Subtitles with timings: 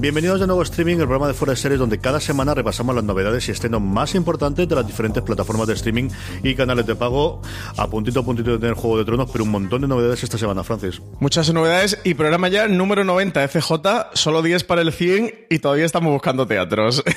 [0.00, 2.94] Bienvenidos de nuevo a Streaming, el programa de Fuera de Series, donde cada semana repasamos
[2.94, 6.08] las novedades y estrenos más importantes de las diferentes plataformas de streaming
[6.42, 7.42] y canales de pago.
[7.76, 10.38] A puntito a puntito de tener Juego de Tronos, pero un montón de novedades esta
[10.38, 11.02] semana, Francis.
[11.20, 13.74] Muchas novedades y programa ya número 90 FJ,
[14.14, 17.04] solo 10 para el 100 y todavía estamos buscando teatros.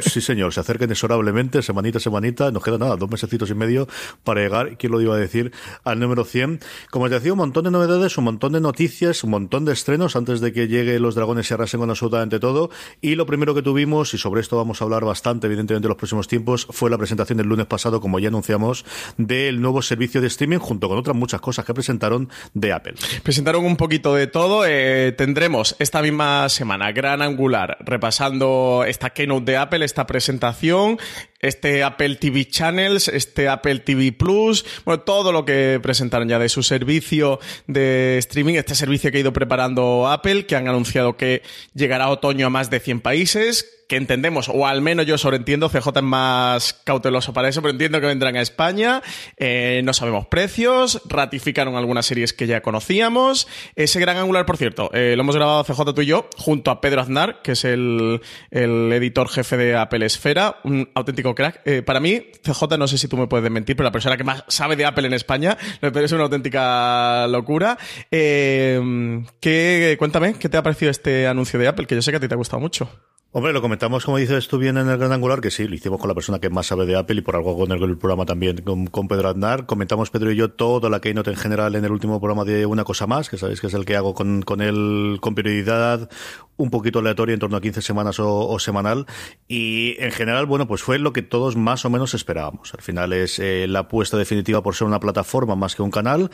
[0.00, 3.86] Sí, señor, se acerca inexorablemente, semanita a semanita, nos queda nada, dos mesecitos y medio
[4.24, 5.52] para llegar, ¿quién lo iba a decir?,
[5.84, 6.60] al número 100.
[6.90, 10.16] Como os decía, un montón de novedades, un montón de noticias, un montón de estrenos
[10.16, 12.70] antes de que llegue Los Dragones y arrasen con absolutamente todo.
[13.00, 15.96] Y lo primero que tuvimos, y sobre esto vamos a hablar bastante, evidentemente, en los
[15.96, 18.84] próximos tiempos, fue la presentación del lunes pasado, como ya anunciamos,
[19.16, 22.94] del nuevo servicio de streaming, junto con otras muchas cosas que presentaron de Apple.
[23.22, 24.64] Presentaron un poquito de todo.
[24.66, 30.98] eh, tendremos esta misma semana Gran Angular repasando esta keynote de Apple, esta presentación,
[31.40, 36.48] este Apple TV Channels, este Apple TV Plus, bueno, todo lo que presentaron ya de
[36.48, 41.42] su servicio de streaming, este servicio que ha ido preparando Apple, que han anunciado que
[41.74, 45.88] llegará otoño a más de 100 países que entendemos, o al menos yo sobreentiendo, CJ
[45.96, 49.02] es más cauteloso para eso, pero entiendo que vendrán a España,
[49.36, 53.48] eh, no sabemos precios, ratificaron algunas series que ya conocíamos.
[53.74, 56.80] Ese gran angular, por cierto, eh, lo hemos grabado CJ tú y yo, junto a
[56.80, 58.20] Pedro Aznar, que es el,
[58.52, 61.60] el editor jefe de Apple Esfera, un auténtico crack.
[61.64, 64.22] Eh, para mí, CJ, no sé si tú me puedes mentir, pero la persona que
[64.22, 67.76] más sabe de Apple en España, me parece una auténtica locura.
[68.12, 71.88] Eh, ¿qué, cuéntame, ¿qué te ha parecido este anuncio de Apple?
[71.88, 72.88] Que yo sé que a ti te ha gustado mucho.
[73.32, 76.00] Hombre, lo comentamos, como dices tú bien en el Gran Angular, que sí, lo hicimos
[76.00, 78.56] con la persona que más sabe de Apple y por algo con el, programa también
[78.58, 79.66] con, Pedro Aznar.
[79.66, 82.82] Comentamos Pedro y yo toda la Keynote en general en el último programa de Una
[82.82, 86.10] Cosa Más, que sabéis que es el que hago con, él con periodicidad
[86.56, 89.06] un poquito aleatoria, en torno a 15 semanas o, o semanal.
[89.48, 92.74] Y en general, bueno, pues fue lo que todos más o menos esperábamos.
[92.74, 96.30] Al final es eh, la apuesta definitiva por ser una plataforma más que un canal,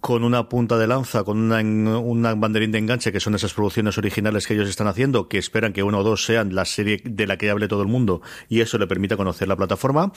[0.00, 3.96] con una punta de lanza, con una, una banderín de enganche, que son esas producciones
[3.96, 7.26] originales que ellos están haciendo, que esperan que uno o dos sean la serie de
[7.26, 10.12] la que hable todo el mundo y eso le permita conocer la plataforma.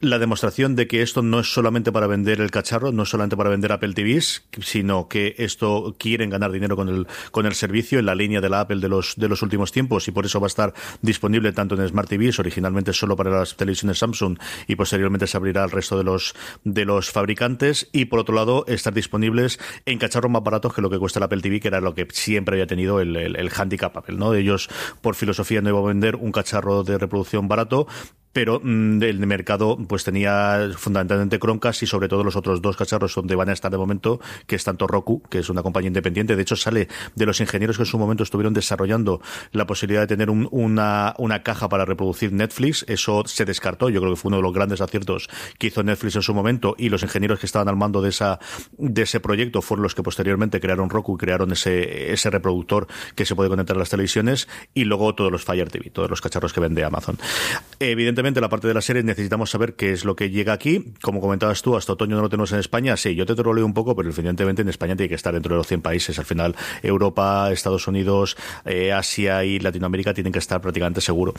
[0.00, 3.36] La demostración de que esto no es solamente para vender el cacharro, no es solamente
[3.36, 7.98] para vender Apple TVs, sino que esto quieren ganar dinero con el, con el servicio
[7.98, 10.40] en la línea de la Apple de los, de los últimos tiempos y por eso
[10.40, 14.76] va a estar disponible tanto en Smart TVs, originalmente solo para las televisiones Samsung y
[14.76, 16.34] posteriormente se abrirá al resto de los,
[16.64, 20.88] de los fabricantes y por otro lado estar disponibles en cacharros más baratos que lo
[20.88, 23.50] que cuesta el Apple TV, que era lo que siempre había tenido el, el, el
[23.54, 24.32] handicap Apple, ¿no?
[24.32, 24.70] Ellos,
[25.02, 27.86] por filosofía, no iba a vender un cacharro de reproducción barato,
[28.38, 33.12] pero mm, el mercado pues tenía fundamentalmente Chromecast y sobre todo los otros dos cacharros
[33.16, 36.36] donde van a estar de momento, que es tanto Roku, que es una compañía independiente,
[36.36, 40.06] de hecho sale de los ingenieros que en su momento estuvieron desarrollando la posibilidad de
[40.06, 44.28] tener un, una, una caja para reproducir Netflix, eso se descartó, yo creo que fue
[44.28, 47.46] uno de los grandes aciertos que hizo Netflix en su momento y los ingenieros que
[47.46, 48.38] estaban al mando de esa
[48.76, 52.86] de ese proyecto fueron los que posteriormente crearon Roku y crearon ese, ese reproductor
[53.16, 56.20] que se puede conectar a las televisiones y luego todos los Fire TV, todos los
[56.20, 57.18] cacharros que vende Amazon.
[57.80, 60.92] Evidentemente evidentemente, la parte de la serie necesitamos saber qué es lo que llega aquí.
[61.00, 62.96] Como comentabas tú, hasta otoño no lo tenemos en España.
[62.96, 65.58] Sí, yo te troleo un poco, pero evidentemente en España tiene que estar dentro de
[65.58, 66.18] los 100 países.
[66.18, 68.36] Al final, Europa, Estados Unidos,
[68.66, 71.32] eh, Asia y Latinoamérica tienen que estar prácticamente seguro.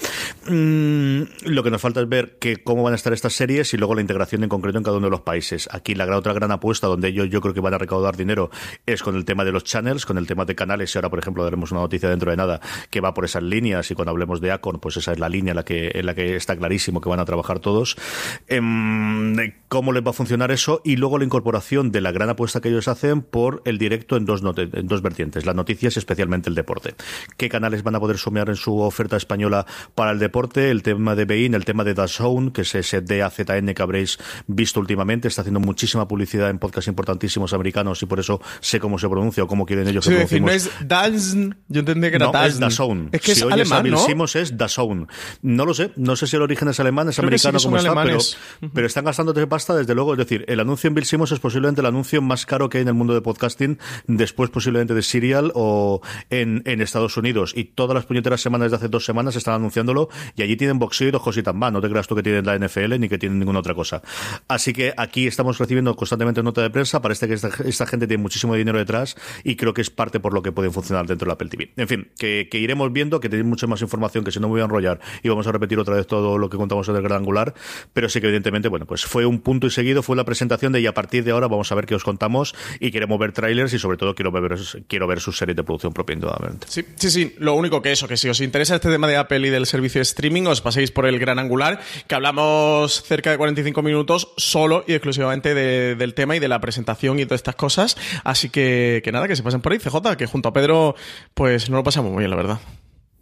[0.47, 3.77] Mm, lo que nos falta es ver que, cómo van a estar estas series y
[3.77, 5.69] luego la integración en concreto en cada uno de los países.
[5.71, 8.49] Aquí la otra gran apuesta donde ellos yo creo que van a recaudar dinero
[8.87, 10.93] es con el tema de los channels, con el tema de canales.
[10.93, 12.59] Y ahora, por ejemplo, daremos una noticia dentro de nada
[12.89, 13.91] que va por esas líneas.
[13.91, 16.15] Y cuando hablemos de Acon, pues esa es la línea en la que, en la
[16.15, 17.95] que está clarísimo que van a trabajar todos.
[18.47, 19.35] Em,
[19.69, 20.81] ¿Cómo les va a funcionar eso?
[20.83, 24.25] Y luego la incorporación de la gran apuesta que ellos hacen por el directo en
[24.25, 26.95] dos, en dos vertientes, las noticias y especialmente el deporte.
[27.37, 30.69] ¿Qué canales van a poder sumear en su oferta española para el deporte?
[30.69, 34.79] El tema de Bein, el tema de DAZN, que es ese DAZN que habréis visto
[34.79, 39.07] últimamente, está haciendo muchísima publicidad en podcasts importantísimos americanos y por eso sé cómo se
[39.07, 42.43] pronuncia o cómo quieren ellos que sí, no es DAZN, yo entendí que era no,
[42.43, 43.09] es DAZN.
[43.11, 44.25] Es que es alemán, ¿no?
[44.25, 45.07] es DAZN.
[45.41, 48.19] No lo sé, no sé si el origen es alemán, es americano como está, pero,
[48.73, 51.81] pero, están gastando pasta desde luego, es decir, el anuncio en Bill Simmons es posiblemente
[51.81, 55.51] el anuncio más caro que hay en el mundo de podcasting, después posiblemente de Serial
[55.55, 57.53] o en, en Estados Unidos.
[57.55, 61.07] Y todas las puñeteras semanas de hace dos semanas están anunciándolo y allí tienen boxeo
[61.07, 61.71] y dos cositas más.
[61.71, 64.01] No te creas tú que tienen la NFL ni que tienen ninguna otra cosa.
[64.47, 67.01] Así que aquí estamos recibiendo constantemente nota de prensa.
[67.01, 70.41] Parece que esta, gente tiene muchísimo dinero detrás y creo que es parte por lo
[70.41, 71.71] que pueden funcionar dentro de la Apple TV.
[71.75, 74.61] En fin, que, iremos viendo, que tenéis mucha más información que si no me voy
[74.61, 77.19] a enrollar y vamos a repetir otra vez todo lo que contamos en el gran
[77.19, 77.53] angular.
[77.93, 80.79] Pero sí que evidentemente, bueno, pues fue un punto y seguido, fue la presentación de
[80.81, 83.73] y a partir de ahora vamos a ver qué os contamos y queremos ver trailers
[83.73, 84.57] y sobre todo quiero ver,
[84.87, 86.67] quiero ver sus series de producción propia indudablemente.
[86.69, 87.35] Sí, sí, sí.
[87.39, 89.99] Lo único que eso, que si os interesa este tema de Apple y del servicio
[89.99, 94.83] de streaming, os paséis por el gran angular, que hablamos cerca de 45 minutos solo
[94.87, 97.97] y exclusivamente del tema y de la presentación y todas estas cosas.
[98.23, 100.95] Así que, que nada, que se pasen por ahí, CJ, que junto a Pedro,
[101.33, 102.59] pues no lo pasamos muy bien, la verdad.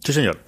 [0.04, 0.40] Sí, señor.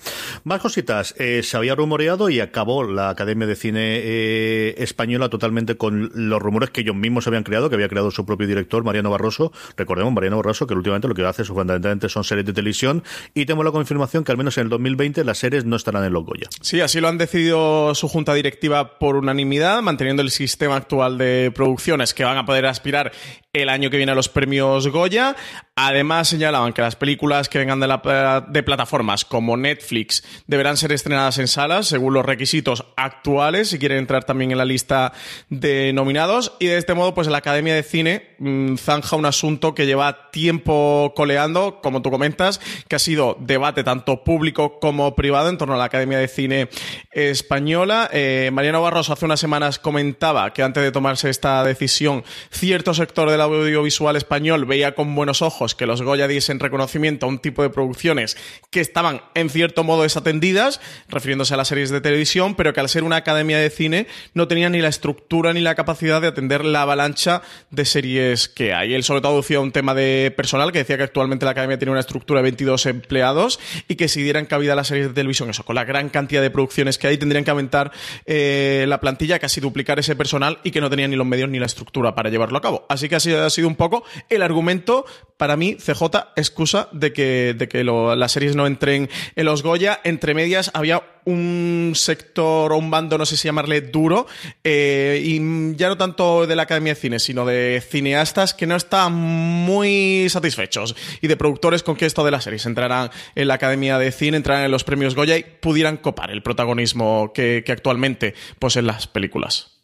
[0.43, 1.13] Más cositas.
[1.17, 6.41] Eh, se había rumoreado y acabó la Academia de Cine eh, Española totalmente con los
[6.41, 9.51] rumores que ellos mismos habían creado, que había creado su propio director, Mariano Barroso.
[9.75, 13.03] Recordemos, Mariano Barroso, que últimamente lo que hace fundamentalmente son series de televisión.
[13.33, 16.13] Y tenemos la confirmación que al menos en el 2020 las series no estarán en
[16.13, 16.47] los Goya.
[16.61, 21.51] Sí, así lo han decidido su junta directiva por unanimidad, manteniendo el sistema actual de
[21.53, 23.11] producciones que van a poder aspirar
[23.51, 25.35] el año que viene a los premios Goya.
[25.75, 30.91] Además, señalaban que las películas que vengan de, la, de plataformas como Netflix deberán ser
[30.91, 35.13] estrenadas en salas según los requisitos actuales si quieren entrar también en la lista
[35.49, 36.53] de nominados.
[36.59, 40.31] Y de este modo, pues la Academia de Cine mm, zanja un asunto que lleva
[40.31, 45.73] tiempo coleando, como tú comentas, que ha sido debate tanto público como privado en torno
[45.73, 46.69] a la Academia de Cine
[47.11, 48.09] Española.
[48.13, 53.29] Eh, Mariano Barroso hace unas semanas comentaba que antes de tomarse esta decisión, cierto sector
[53.29, 57.61] de audiovisual español veía con buenos ojos que los Goya diesen reconocimiento a un tipo
[57.61, 58.37] de producciones
[58.69, 62.89] que estaban en cierto modo desatendidas, refiriéndose a las series de televisión, pero que al
[62.89, 66.65] ser una academia de cine no tenían ni la estructura ni la capacidad de atender
[66.65, 68.93] la avalancha de series que hay.
[68.93, 71.91] Él sobre todo decía un tema de personal, que decía que actualmente la academia tiene
[71.91, 75.49] una estructura de 22 empleados y que si dieran cabida a las series de televisión,
[75.49, 77.91] eso, con la gran cantidad de producciones que hay, tendrían que aumentar
[78.25, 81.59] eh, la plantilla, casi duplicar ese personal y que no tenían ni los medios ni
[81.59, 82.85] la estructura para llevarlo a cabo.
[82.89, 85.05] Así que así ha sido un poco el argumento,
[85.37, 86.03] para mí, CJ,
[86.35, 89.99] excusa de que, de que las series no entren en los Goya.
[90.03, 94.27] Entre medias había un sector o un bando, no sé si llamarle duro,
[94.63, 98.75] eh, y ya no tanto de la Academia de Cine, sino de cineastas que no
[98.75, 103.55] están muy satisfechos y de productores con que esto de las series entrarán en la
[103.55, 107.71] Academia de Cine, entrarán en los premios Goya y pudieran copar el protagonismo que, que
[107.71, 109.78] actualmente poseen las películas.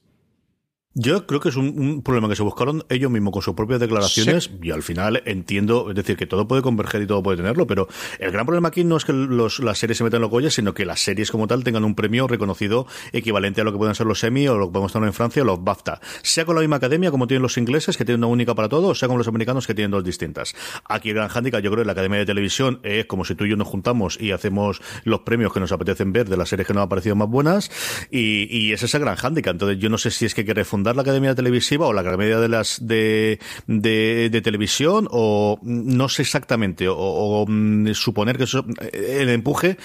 [0.98, 4.50] Yo creo que es un, problema que se buscaron ellos mismos con sus propias declaraciones
[4.64, 7.90] y al final entiendo, es decir, que todo puede converger y todo puede tenerlo, pero
[8.18, 10.50] el gran problema aquí no es que los, las series se metan en los Goya,
[10.50, 13.94] sino que las series como tal tengan un premio reconocido equivalente a lo que pueden
[13.94, 16.00] ser los Emmy o lo que podemos tener en Francia o los BAFTA.
[16.22, 18.88] Sea con la misma academia como tienen los ingleses, que tienen una única para todo,
[18.88, 20.56] o sea con los americanos, que tienen dos distintas.
[20.86, 23.44] Aquí el gran handicap, yo creo, que la Academia de Televisión es como si tú
[23.44, 26.66] y yo nos juntamos y hacemos los premios que nos apetecen ver de las series
[26.66, 27.70] que nos han parecido más buenas
[28.10, 29.56] y, y ese es el gran handicap.
[29.56, 30.54] Entonces yo no sé si es que hay que
[30.86, 36.22] refundar la academia televisiva o la academia de las de, de, televisión o no sé
[36.22, 39.78] exactamente o, mm, suponer que eso, eh, el empuje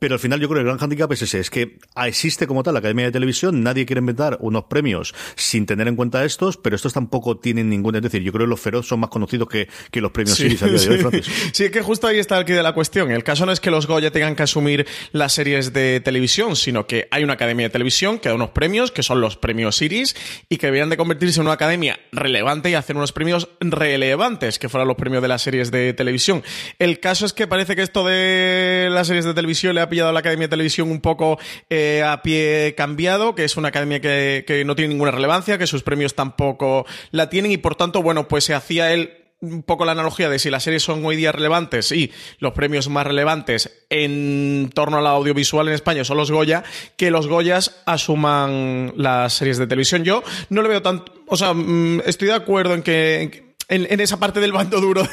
[0.00, 2.64] pero al final yo creo que el gran handicap es ese, es que existe como
[2.64, 6.56] tal la Academia de Televisión, nadie quiere inventar unos premios sin tener en cuenta estos,
[6.56, 9.48] pero estos tampoco tienen ningún, es decir, yo creo que los feroz son más conocidos
[9.48, 11.22] que, que los premios sí, sí.
[11.52, 13.10] Sí, es que justo ahí está el quid de la cuestión.
[13.10, 16.86] El caso no es que los Goya tengan que asumir las series de televisión, sino
[16.86, 20.16] que hay una Academia de Televisión que da unos premios, que son los premios Iris,
[20.48, 24.70] y que deberían de convertirse en una academia relevante y hacer unos premios relevantes, que
[24.70, 26.42] fueran los premios de las series de televisión.
[26.78, 30.12] El caso es que parece que esto de las series de televisión le ha pillado
[30.12, 34.44] la Academia de Televisión un poco eh, a pie cambiado, que es una academia que,
[34.46, 38.28] que no tiene ninguna relevancia, que sus premios tampoco la tienen y por tanto, bueno,
[38.28, 41.32] pues se hacía él un poco la analogía de si las series son hoy día
[41.32, 46.62] relevantes y los premios más relevantes en torno al audiovisual en España son los Goya,
[46.96, 50.04] que los Goyas asuman las series de televisión.
[50.04, 54.40] Yo no le veo tanto, o sea, mm, estoy de acuerdo en que, esa parte
[54.40, 55.06] del bando duro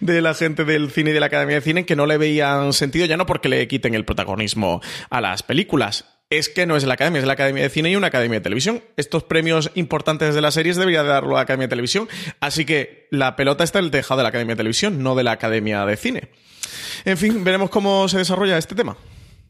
[0.00, 2.72] de, la gente del cine y de la Academia de Cine que no le veían
[2.72, 6.84] sentido, ya no porque le quiten el protagonismo a las películas, es que no es
[6.84, 8.82] la academia, es la academia de cine y una academia de televisión.
[8.96, 12.08] Estos premios importantes de las series debería darlo la academia de televisión.
[12.40, 15.22] Así que la pelota está en el tejado de la academia de televisión, no de
[15.22, 16.28] la academia de cine.
[17.04, 18.96] En fin, veremos cómo se desarrolla este tema.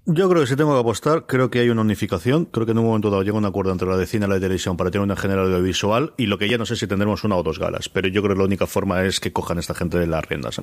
[0.07, 2.45] Yo creo que si tengo que apostar, creo que hay una unificación.
[2.45, 4.35] Creo que en un momento dado llega un acuerdo entre la de cine y la
[4.35, 7.25] de televisión para tener una general audiovisual y lo que ya no sé si tendremos
[7.25, 7.89] una o dos galas.
[7.89, 10.61] Pero yo creo que la única forma es que cojan esta gente de las riendas.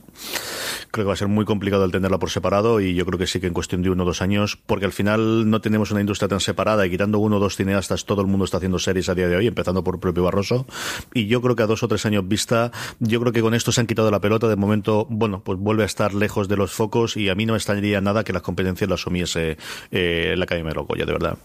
[0.92, 3.26] Creo que va a ser muy complicado el tenerla por separado y yo creo que
[3.26, 6.02] sí que en cuestión de uno o dos años, porque al final no tenemos una
[6.02, 9.10] industria tan separada y quitando uno o dos cineastas, todo el mundo está haciendo series
[9.10, 10.68] a día de hoy, empezando por el propio Barroso.
[11.16, 13.72] Y yo creo que a dos o tres años vista, yo creo que con esto
[13.72, 14.48] se han quitado la pelota.
[14.48, 17.54] De momento, bueno, pues vuelve a estar lejos de los focos y a mí no
[17.54, 19.02] me extrañaría nada que las competencias las
[19.36, 21.38] Eh, la Academia de los Goya, de verdad.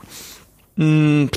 [0.76, 1.28] Mm,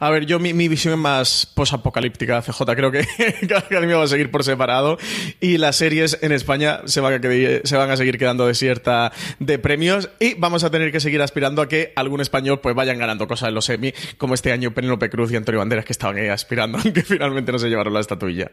[0.00, 2.62] a ver, yo mi, visión es más posapocalíptica, CJ.
[2.74, 3.06] Creo que
[3.48, 4.98] cada academia va a seguir por separado
[5.40, 7.20] y las series en España se van, a
[7.64, 11.62] se van a seguir quedando desierta de premios y vamos a tener que seguir aspirando
[11.62, 15.10] a que algún español pues vayan ganando cosas en los semi, como este año Penélope
[15.10, 18.50] Cruz y Antonio Banderas que estaban ahí aspirando, aunque finalmente no se llevaron la estatuilla.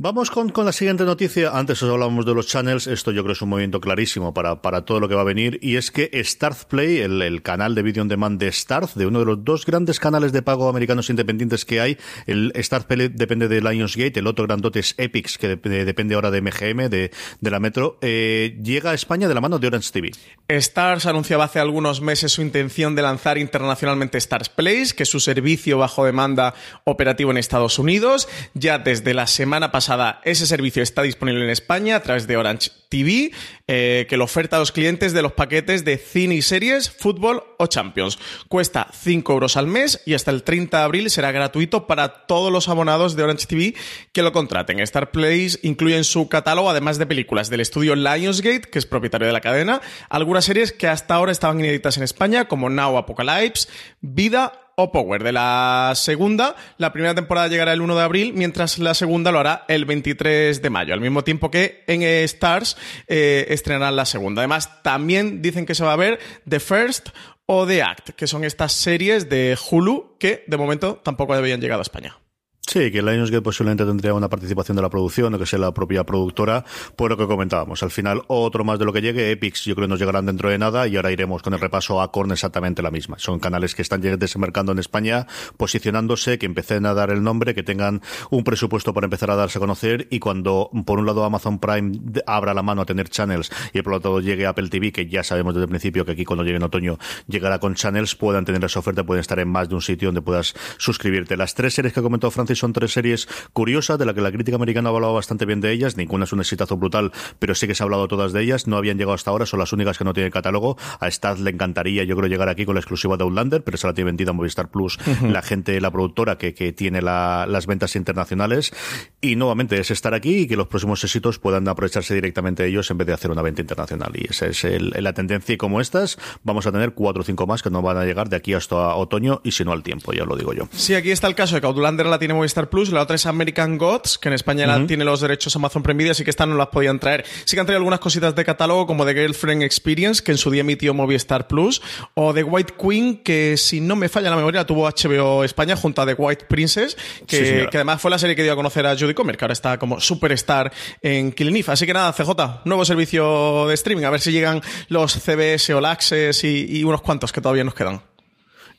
[0.00, 1.50] Vamos con, con, la siguiente noticia.
[1.58, 2.86] Antes os hablábamos de los channels.
[2.86, 5.58] Esto yo creo es un movimiento clarísimo para, para todo lo que va a venir.
[5.60, 9.18] Y es que Starz Play, el, canal de video on demand de Starz, de uno
[9.18, 13.48] de los dos grandes canales de pago americanos independientes que hay, el Starz Play depende
[13.48, 17.58] de Lionsgate, el otro grandote es Epix, que depende ahora de MGM, de, de la
[17.58, 20.12] Metro, eh, llega a España de la mano de Orange TV.
[20.48, 25.18] Starz anunciaba hace algunos meses su intención de lanzar internacionalmente Starz Play, que es su
[25.18, 28.28] servicio bajo demanda operativo en Estados Unidos.
[28.54, 29.87] Ya desde la semana pasada
[30.24, 33.32] ese servicio está disponible en España a través de Orange TV,
[33.68, 37.44] eh, que lo oferta a los clientes de los paquetes de cine y series, fútbol
[37.58, 38.18] o Champions.
[38.48, 42.50] Cuesta 5 euros al mes y hasta el 30 de abril será gratuito para todos
[42.50, 43.74] los abonados de Orange TV
[44.12, 44.80] que lo contraten.
[44.80, 49.26] Star Place incluye en su catálogo, además de películas del estudio Lionsgate, que es propietario
[49.26, 53.68] de la cadena, algunas series que hasta ahora estaban inéditas en España, como Now Apocalypse,
[54.00, 56.54] Vida o Power de la segunda.
[56.76, 60.62] La primera temporada llegará el 1 de abril, mientras la segunda lo hará el 23
[60.62, 62.76] de mayo, al mismo tiempo que en Stars
[63.08, 64.40] eh, estrenarán la segunda.
[64.40, 67.10] Además, también dicen que se va a ver The First
[67.46, 71.80] o The Act, que son estas series de Hulu que de momento tampoco habían llegado
[71.80, 72.18] a España.
[72.68, 76.04] Sí, que Lionsgate posiblemente tendría una participación de la producción o que sea la propia
[76.04, 77.82] productora, por lo que comentábamos.
[77.82, 80.50] Al final, otro más de lo que llegue, Epics, yo creo que nos llegarán dentro
[80.50, 83.18] de nada y ahora iremos con el repaso a Corn exactamente la misma.
[83.18, 87.62] Son canales que están desembarcando en España, posicionándose, que empiecen a dar el nombre, que
[87.62, 91.60] tengan un presupuesto para empezar a darse a conocer y cuando, por un lado, Amazon
[91.60, 95.06] Prime abra la mano a tener channels y por otro lado llegue Apple TV, que
[95.06, 96.98] ya sabemos desde el principio que aquí cuando llegue en otoño
[97.28, 100.20] llegará con channels, puedan tener esa oferta, pueden estar en más de un sitio donde
[100.20, 101.34] puedas suscribirte.
[101.34, 104.32] Las tres series que ha comentado Francis son tres series curiosas de la que la
[104.32, 105.96] crítica americana ha hablado bastante bien de ellas.
[105.96, 108.66] Ninguna es un exitazo brutal, pero sí que se ha hablado todas de ellas.
[108.66, 110.76] No habían llegado hasta ahora, son las únicas que no tienen catálogo.
[111.00, 113.88] A Stad le encantaría, yo creo, llegar aquí con la exclusiva de Outlander, pero esa
[113.88, 118.72] la tiene vendida Movistar Plus, la gente, la productora que, que tiene las ventas internacionales.
[119.20, 122.90] Y nuevamente es estar aquí y que los próximos éxitos puedan aprovecharse directamente de ellos
[122.90, 124.12] en vez de hacer una venta internacional.
[124.14, 125.54] Y esa es la tendencia.
[125.54, 128.28] Y como estas, vamos a tener cuatro o cinco más que no van a llegar
[128.28, 130.68] de aquí hasta otoño y si no al tiempo, ya lo digo yo.
[130.72, 133.26] Sí, aquí está el caso de que Outlander la tiene Movistar Plus la otra es
[133.26, 136.56] American Gods, que en España tiene los derechos Amazon Prime Video, así que estas no
[136.56, 137.24] las podían traer.
[137.44, 140.50] Sí que han traído algunas cositas de catálogo, como The Girlfriend Experience, que en su
[140.50, 141.82] día emitió Movistar Plus,
[142.14, 146.02] o The White Queen, que si no me falla la memoria, tuvo HBO España junto
[146.02, 149.14] a The White Princess, que, además fue la serie que dio a conocer a Judy
[149.14, 151.72] Comer, que ahora está como superstar en Killing Eve.
[151.72, 155.80] Así que nada, CJ, nuevo servicio de streaming, a ver si llegan los CBS o
[155.80, 158.02] Laxes y unos cuantos que todavía nos quedan.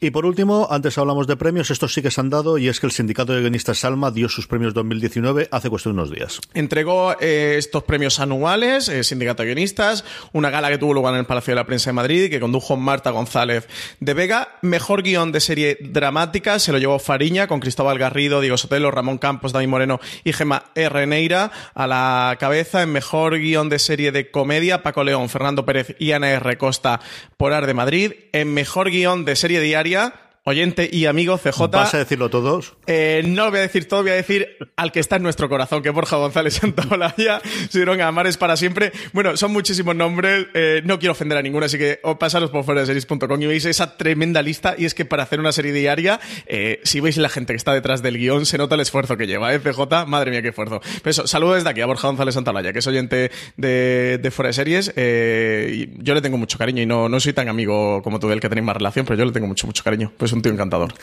[0.01, 2.79] Y por último, antes hablamos de premios, estos sí que se han dado y es
[2.79, 6.39] que el Sindicato de Guionistas Salma dio sus premios 2019 hace cuestión de unos días.
[6.53, 11.20] Entregó eh, estos premios anuales, eh, Sindicato de Guionistas, una gala que tuvo lugar en
[11.20, 13.68] el Palacio de la Prensa de Madrid que condujo Marta González
[14.00, 14.58] de Vega.
[14.62, 19.18] Mejor guion de serie dramática se lo llevó Fariña con Cristóbal Garrido, Diego Sotelo, Ramón
[19.18, 21.08] Campos, David Moreno y Gema R.
[21.08, 22.84] Neira a la cabeza.
[22.84, 26.58] En mejor guion de serie de comedia, Paco León, Fernando Pérez y Ana R.
[26.58, 27.01] Costa
[27.36, 28.13] por Ar de Madrid.
[28.32, 31.67] En mejor guion de serie diaria, Claudia oyente y amigo CJ.
[31.72, 32.75] ¿Vas a decirlo todos?
[32.88, 35.50] Eh, no lo voy a decir todo, voy a decir al que está en nuestro
[35.50, 38.91] corazón, que Borja González Santaolalla, Sidron Amares para siempre.
[39.13, 42.81] Bueno, son muchísimos nombres, eh, no quiero ofender a ninguno, así que pasaros por fuera
[42.81, 44.75] de series.com y veis esa tremenda lista.
[44.77, 47.74] Y es que para hacer una serie diaria, eh, si veis la gente que está
[47.74, 49.60] detrás del guion, se nota el esfuerzo que lleva, ¿eh?
[49.60, 50.81] CJ, madre mía, qué esfuerzo.
[51.01, 54.48] Pero eso, saludos desde aquí a Borja González Santaolalla, que es oyente de, de fuera
[54.48, 54.93] de series.
[54.96, 58.39] Eh, yo le tengo mucho cariño y no, no soy tan amigo como tú del
[58.39, 60.12] que tenéis más relación, pero yo le tengo mucho, mucho cariño.
[60.17, 60.94] Pues un tío encantador.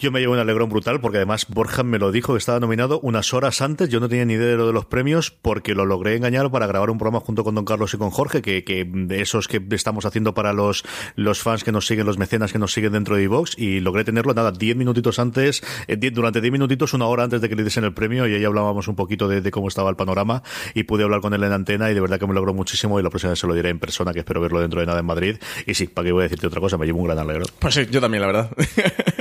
[0.00, 3.00] Yo me llevo un alegrón brutal porque además Borja me lo dijo que estaba nominado
[3.00, 3.88] unas horas antes.
[3.88, 6.68] Yo no tenía ni idea de lo de los premios porque lo logré engañar para
[6.68, 9.60] grabar un programa junto con Don Carlos y con Jorge, que, que de esos que
[9.72, 10.84] estamos haciendo para los,
[11.16, 14.04] los fans que nos siguen, los mecenas que nos siguen dentro de iVox y logré
[14.04, 17.64] tenerlo nada, 10 minutitos antes, eh, durante 10 minutitos, una hora antes de que le
[17.64, 21.02] diesen el premio y ahí hablábamos un poquito de, cómo estaba el panorama y pude
[21.02, 23.30] hablar con él en antena y de verdad que me logró muchísimo y la próxima
[23.30, 25.38] vez se lo diré en persona que espero verlo dentro de nada en Madrid.
[25.66, 27.48] Y sí, para que voy a decirte otra cosa, me llevo un gran alegrón.
[27.58, 28.50] Pues sí, yo también, la verdad.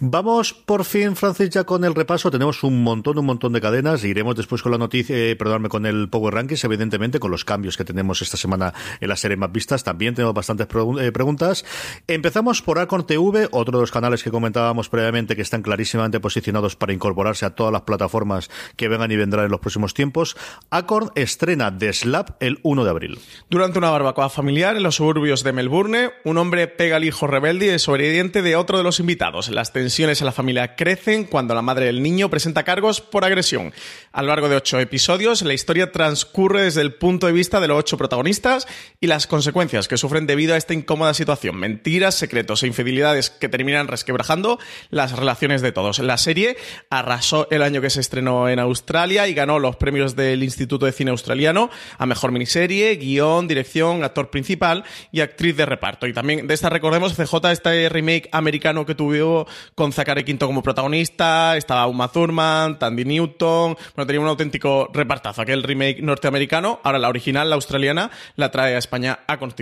[0.00, 2.30] Vamos por fin, Francis, ya con el repaso.
[2.30, 4.04] Tenemos un montón, un montón de cadenas.
[4.04, 7.76] Iremos después con la noticia, eh, perdóname, con el Power Rankings, evidentemente, con los cambios
[7.76, 9.84] que tenemos esta semana en la serie más vistas.
[9.84, 10.66] También tenemos bastantes
[11.00, 11.64] eh, preguntas.
[12.06, 16.76] Empezamos por Acorn TV, otro de los canales que comentábamos previamente que están clarísimamente posicionados
[16.76, 20.36] para incorporarse a todas las plataformas que vengan y vendrán en los próximos tiempos.
[20.70, 23.18] Acorn estrena The Slap el 1 de abril.
[23.50, 27.66] Durante una barbacoa familiar en los suburbios de Melbourne, un hombre pega al hijo rebelde
[27.66, 29.48] y desobediente de otro de los invitados.
[29.64, 33.72] Las tensiones en la familia crecen cuando la madre del niño presenta cargos por agresión.
[34.12, 37.68] A lo largo de ocho episodios, la historia transcurre desde el punto de vista de
[37.68, 38.68] los ocho protagonistas
[39.00, 41.56] y las consecuencias que sufren debido a esta incómoda situación.
[41.56, 44.58] Mentiras, secretos e infidelidades que terminan resquebrajando
[44.90, 45.98] las relaciones de todos.
[45.98, 46.58] La serie
[46.90, 50.92] arrasó el año que se estrenó en Australia y ganó los premios del Instituto de
[50.92, 56.06] Cine Australiano a Mejor Miniserie, Guión, Dirección, Actor Principal y Actriz de Reparto.
[56.06, 60.62] Y también de esta recordemos CJ, este remake americano que tuvo con Zachary Quinto como
[60.62, 66.98] protagonista, estaba Uma Thurman, Tandy Newton, bueno, tenía un auténtico repartazo, aquel remake norteamericano, ahora
[66.98, 69.52] la original, la australiana, la trae a España a Con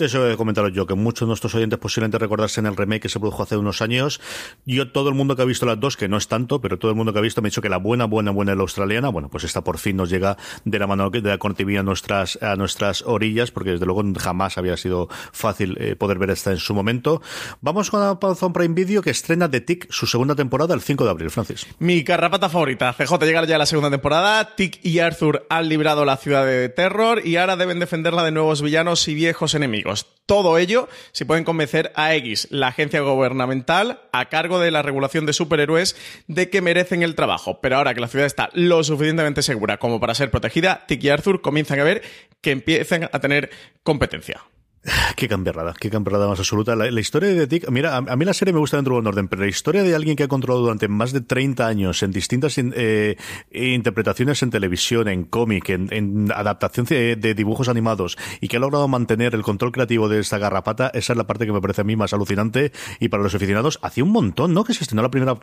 [0.00, 3.08] Eso he comentado yo, que muchos de nuestros oyentes posiblemente recordarse en el remake que
[3.08, 4.20] se produjo hace unos años.
[4.64, 6.90] Yo, todo el mundo que ha visto las dos, que no es tanto, pero todo
[6.90, 8.62] el mundo que ha visto me ha dicho que la buena, buena, buena es la
[8.62, 9.10] australiana.
[9.10, 12.38] Bueno, pues esta por fin nos llega de la mano de la TV a nuestras,
[12.42, 16.58] a nuestras orillas, porque desde luego jamás había sido fácil eh, poder ver esta en
[16.58, 17.20] su momento.
[17.60, 21.10] Vamos con Amazon Prime Video, que estrena The Tick, su segunda temporada, el 5 de
[21.10, 21.66] abril, Francis.
[21.78, 22.94] Mi carrapata favorita.
[22.94, 24.54] CJ llega ya a la segunda temporada.
[24.56, 28.62] Tick y Arthur han librado la ciudad de terror y ahora deben defenderla de nuevos
[28.62, 29.89] villanos y viejos enemigos
[30.26, 35.26] todo ello si pueden convencer a X, la agencia gubernamental, a cargo de la regulación
[35.26, 35.96] de superhéroes,
[36.28, 37.60] de que merecen el trabajo.
[37.60, 41.10] Pero ahora que la ciudad está lo suficientemente segura como para ser protegida, Tiki y
[41.10, 42.02] Arthur comienzan a ver
[42.40, 43.50] que empiezan a tener
[43.82, 44.40] competencia.
[45.16, 46.74] Qué camperrada, qué camperrada más absoluta.
[46.74, 49.00] La, la historia de Dick, mira, a, a, mí la serie me gusta dentro de
[49.00, 52.02] un orden, pero la historia de alguien que ha controlado durante más de 30 años
[52.02, 53.16] en distintas eh,
[53.52, 58.60] interpretaciones en televisión, en cómic, en, en, adaptación de, de, dibujos animados y que ha
[58.60, 61.82] logrado mantener el control creativo de esta garrapata, esa es la parte que me parece
[61.82, 64.64] a mí más alucinante y para los aficionados, hacía un montón, ¿no?
[64.64, 65.34] Que se estrenó la primera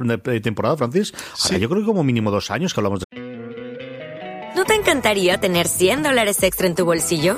[0.41, 1.13] temporada, Francis.
[1.35, 1.49] Sí.
[1.49, 3.05] Ahora, yo creo que como mínimo dos años que hablamos de...
[4.55, 7.37] ¿No te encantaría tener 100 dólares extra en tu bolsillo?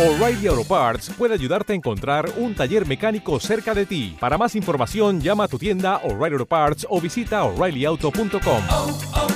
[0.00, 4.16] O'Reilly Auto Parts puede ayudarte a encontrar un taller mecánico cerca de ti.
[4.20, 8.62] Para más información, llama a tu tienda O'Reilly Auto Parts o visita oreillyauto.com.
[8.70, 9.26] Oh, oh,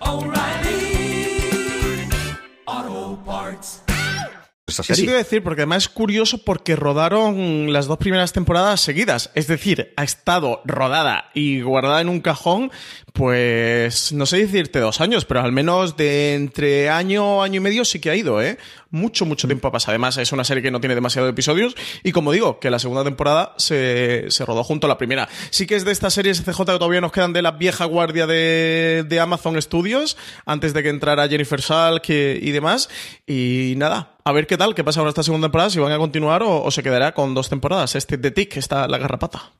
[0.00, 1.38] oh, O'Reilly
[2.66, 3.82] Auto Parts.
[4.66, 9.30] Eso quiero decir, porque además es curioso porque rodaron las dos primeras temporadas seguidas.
[9.36, 12.72] Es decir, ha estado rodada y guardada en un cajón,
[13.16, 17.86] pues no sé decirte dos años, pero al menos de entre año, año y medio
[17.86, 18.58] sí que ha ido, ¿eh?
[18.90, 19.92] Mucho, mucho tiempo ha pasado.
[19.92, 23.04] Además, es una serie que no tiene demasiados episodios y como digo, que la segunda
[23.04, 25.28] temporada se, se rodó junto a la primera.
[25.48, 28.26] Sí que es de estas series CJ que todavía nos quedan de la vieja guardia
[28.26, 32.90] de, de Amazon Studios, antes de que entrara Jennifer Salk y, y demás.
[33.26, 35.98] Y nada, a ver qué tal, qué pasa ahora esta segunda temporada, si van a
[35.98, 37.94] continuar o, o se quedará con dos temporadas.
[37.94, 39.52] Este de Tick, está la garrapata.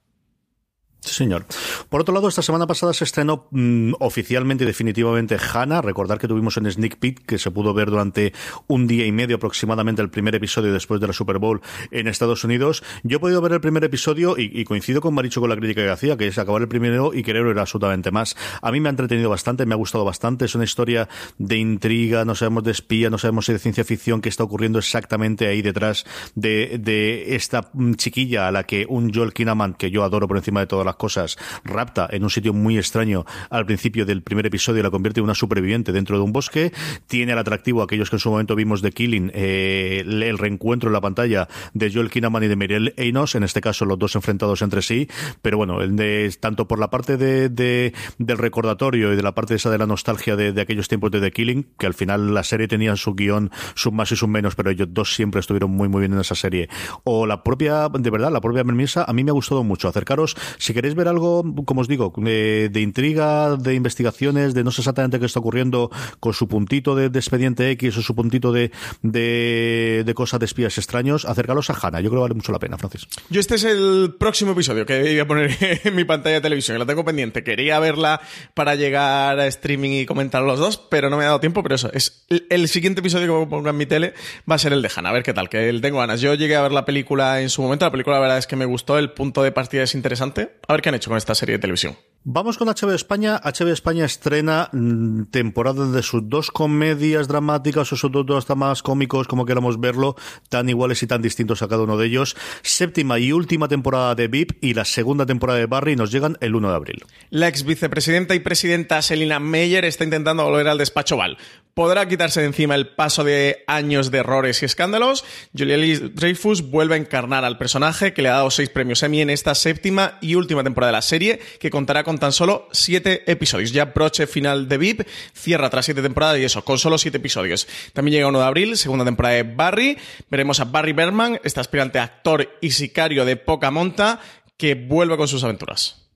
[1.13, 1.47] Señor.
[1.89, 5.83] Por otro lado, esta semana pasada se estrenó mm, oficialmente y definitivamente Hannah.
[5.83, 8.33] Recordar que tuvimos en Sneak Peek, que se pudo ver durante
[8.67, 12.45] un día y medio aproximadamente el primer episodio después de la Super Bowl en Estados
[12.45, 12.83] Unidos.
[13.03, 15.91] Yo he podido ver el primer episodio y, coincido con Maricho con la crítica que
[15.91, 18.37] hacía, que es acabar el primero y querer ver absolutamente más.
[18.63, 20.45] A mí me ha entretenido bastante, me ha gustado bastante.
[20.45, 24.21] Es una historia de intriga, no sabemos de espía, no sabemos si de ciencia ficción,
[24.21, 29.13] que está ocurriendo exactamente ahí detrás de, de esta mm, chiquilla a la que un
[29.13, 32.53] Joel Kinnaman, que yo adoro por encima de todas las cosas, rapta en un sitio
[32.53, 36.23] muy extraño al principio del primer episodio y la convierte en una superviviente dentro de
[36.25, 36.73] un bosque.
[37.07, 40.93] Tiene el atractivo, aquellos que en su momento vimos de Killing, eh, el reencuentro en
[40.93, 44.63] la pantalla de Joel Kinnaman y de Muriel Enos, en este caso los dos enfrentados
[44.63, 45.09] entre sí,
[45.43, 49.35] pero bueno, el de, tanto por la parte de, de- del recordatorio y de la
[49.35, 52.35] parte esa de la nostalgia de, de aquellos tiempos de The Killing, que al final
[52.35, 55.71] la serie tenía su guion, sus más y sus menos, pero ellos dos siempre estuvieron
[55.71, 56.69] muy muy bien en esa serie.
[57.05, 59.89] O la propia, de verdad, la propia premisa, a mí me ha gustado mucho.
[59.89, 64.81] Acercaros, si queréis ver algo, como os digo, de, intriga, de investigaciones, de no sé
[64.81, 68.71] exactamente qué está ocurriendo, con su puntito de, de expediente X o su puntito de,
[69.03, 72.01] de, cosas de espías extraños, acercaros a Hannah.
[72.01, 73.09] Yo creo que vale mucho la pena, Francis.
[73.31, 76.79] Yo este es el próximo episodio que voy a poner en mi pantalla de televisión,
[76.79, 77.43] lo tengo pendiente.
[77.43, 78.21] Quería verla
[78.55, 81.75] para llegar a streaming y comentar los dos, pero no me ha dado tiempo, pero
[81.75, 84.15] eso, es el, siguiente episodio que pongo en mi tele
[84.51, 86.21] va a ser el de Hannah, a ver qué tal, que el tengo ganas.
[86.21, 88.57] Yo llegué a ver la película en su momento, la película la verdad es que
[88.57, 90.57] me gustó, el punto de partida es interesante.
[90.77, 91.97] Ver qué han hecho con esta serie de televisión.
[92.29, 93.41] Vamos con HBO España.
[93.41, 98.83] HBO España estrena mm, temporada de sus dos comedias dramáticas o sus dos dos más
[98.83, 100.17] cómicos, como queramos verlo,
[100.49, 102.37] tan iguales y tan distintos a cada uno de ellos.
[102.63, 106.57] Séptima y última temporada de VIP y la segunda temporada de Barry nos llegan el
[106.57, 107.05] 1 de abril.
[107.31, 111.39] La ex vicepresidenta y presidenta Selina Meyer está intentando volver al despacho Val.
[111.75, 115.27] Podrá quitarse de encima el paso de años de errores y escándalos.
[115.57, 119.21] Julia Lee Dreyfus vuelve a encarnar al personaje que le ha dado seis premios Emmy
[119.21, 123.31] en esta séptima y última temporada de la serie, que contará con tan solo siete
[123.31, 123.73] episodios.
[123.73, 127.67] Ya broche final de VIP, cierra tras siete temporadas y eso, con solo siete episodios.
[127.93, 129.99] También llega 1 de abril, segunda temporada de Barry.
[130.31, 134.21] Veremos a Barry Berman, este aspirante actor y sicario de poca monta,
[134.57, 136.07] que vuelve con sus aventuras.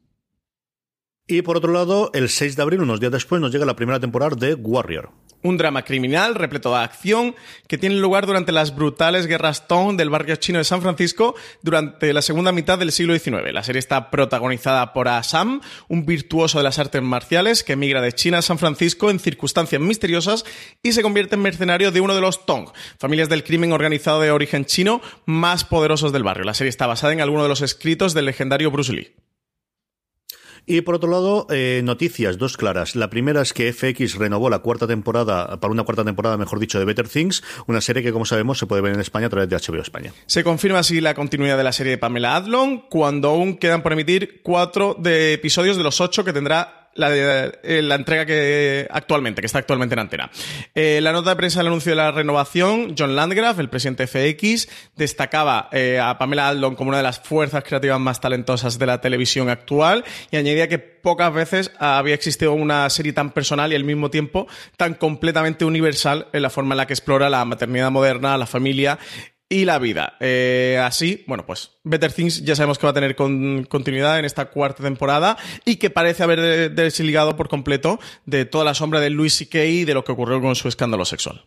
[1.27, 4.01] Y por otro lado, el 6 de abril, unos días después, nos llega la primera
[4.01, 5.11] temporada de Warrior.
[5.43, 7.35] Un drama criminal repleto de acción
[7.67, 12.13] que tiene lugar durante las brutales guerras Tong del barrio chino de San Francisco durante
[12.13, 13.53] la segunda mitad del siglo XIX.
[13.53, 18.13] La serie está protagonizada por Asam, un virtuoso de las artes marciales que emigra de
[18.13, 20.45] China a San Francisco en circunstancias misteriosas
[20.83, 24.31] y se convierte en mercenario de uno de los Tong, familias del crimen organizado de
[24.31, 26.45] origen chino más poderosos del barrio.
[26.45, 29.15] La serie está basada en alguno de los escritos del legendario Bruce Lee.
[30.67, 32.97] Y por otro lado, eh, noticias, dos claras.
[32.97, 36.79] La primera es que FX renovó la cuarta temporada, para una cuarta temporada, mejor dicho,
[36.79, 39.49] de Better Things, una serie que, como sabemos, se puede ver en España a través
[39.49, 40.13] de HBO España.
[40.27, 43.93] Se confirma así la continuidad de la serie de Pamela Adlon, cuando aún quedan por
[43.93, 48.87] emitir cuatro de episodios de los ocho que tendrá la, de- eh, la entrega que
[48.91, 50.31] actualmente, que está actualmente en antena.
[50.75, 54.69] Eh, la nota de prensa del anuncio de la renovación, John Landgraf, el presidente FX,
[54.97, 59.01] destacaba eh, a Pamela Adlon como una de las fuerzas creativas más talentosas de la
[59.01, 63.85] televisión actual y añadía que pocas veces había existido una serie tan personal y al
[63.85, 68.37] mismo tiempo tan completamente universal en la forma en la que explora la maternidad moderna,
[68.37, 68.99] la familia
[69.53, 70.17] y la vida.
[70.21, 74.25] Eh, así, bueno, pues Better Things ya sabemos que va a tener con- continuidad en
[74.25, 79.01] esta cuarta temporada y que parece haber de- desligado por completo de toda la sombra
[79.01, 79.65] de Louis C.K.
[79.65, 81.45] y de lo que ocurrió con su escándalo sexual.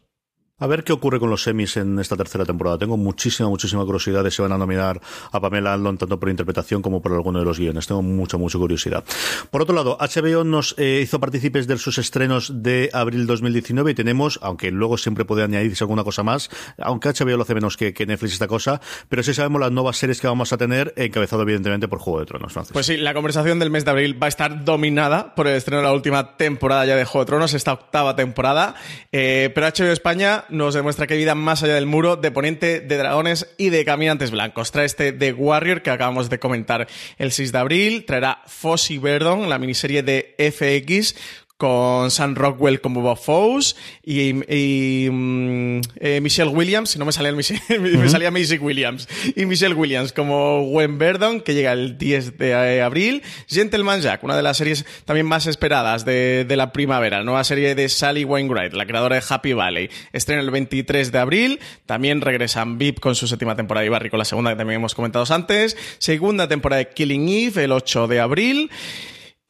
[0.64, 2.78] A ver qué ocurre con los semis en esta tercera temporada.
[2.78, 5.02] Tengo muchísima, muchísima curiosidad de si van a nominar
[5.34, 7.86] a Pamela Adlon tanto por interpretación como por alguno de los guiones.
[7.86, 9.04] Tengo mucha, mucha curiosidad.
[9.52, 13.94] Por otro lado, HBO nos eh, hizo partícipes de sus estrenos de abril 2019 y
[13.94, 17.94] tenemos, aunque luego siempre puede añadirse alguna cosa más, aunque HBO lo hace menos que,
[17.94, 21.42] que Netflix esta cosa, pero sí sabemos las nuevas series que vamos a tener, encabezado
[21.42, 22.72] evidentemente por Juego de Tronos, Francis.
[22.72, 25.82] Pues sí, la conversación del mes de abril va a estar dominada por el estreno
[25.82, 28.76] de la última temporada ya de Juego de Tronos, esta octava temporada.
[29.12, 32.80] Eh, pero HBO España nos demuestra que hay vida más allá del muro, de Ponente,
[32.80, 34.72] de Dragones y de Caminantes Blancos.
[34.72, 36.88] Trae este The Warrior que acabamos de comentar
[37.18, 38.06] el 6 de abril.
[38.06, 41.16] Traerá Fossey Verdon, la miniserie de FX
[41.58, 47.12] con Sam Rockwell como Bob Fosse y, y, mm, eh, Michelle Williams, si no me
[47.12, 51.74] salía el Michelle, me salía Maisie Williams, y Michelle Williams como Gwen Verdon, que llega
[51.74, 56.46] el 10 de eh, abril, Gentleman Jack, una de las series también más esperadas de,
[56.46, 60.52] de la primavera, nueva serie de Sally Wainwright, la creadora de Happy Valley, estrena el
[60.52, 64.52] 23 de abril, también regresan VIP con su séptima temporada y Barry con la segunda
[64.52, 68.70] que también hemos comentado antes, segunda temporada de Killing Eve el 8 de abril,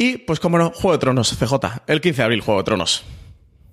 [0.03, 1.53] y, pues como no, Juego de Tronos, CJ,
[1.87, 3.03] el 15 de abril, Juego de Tronos.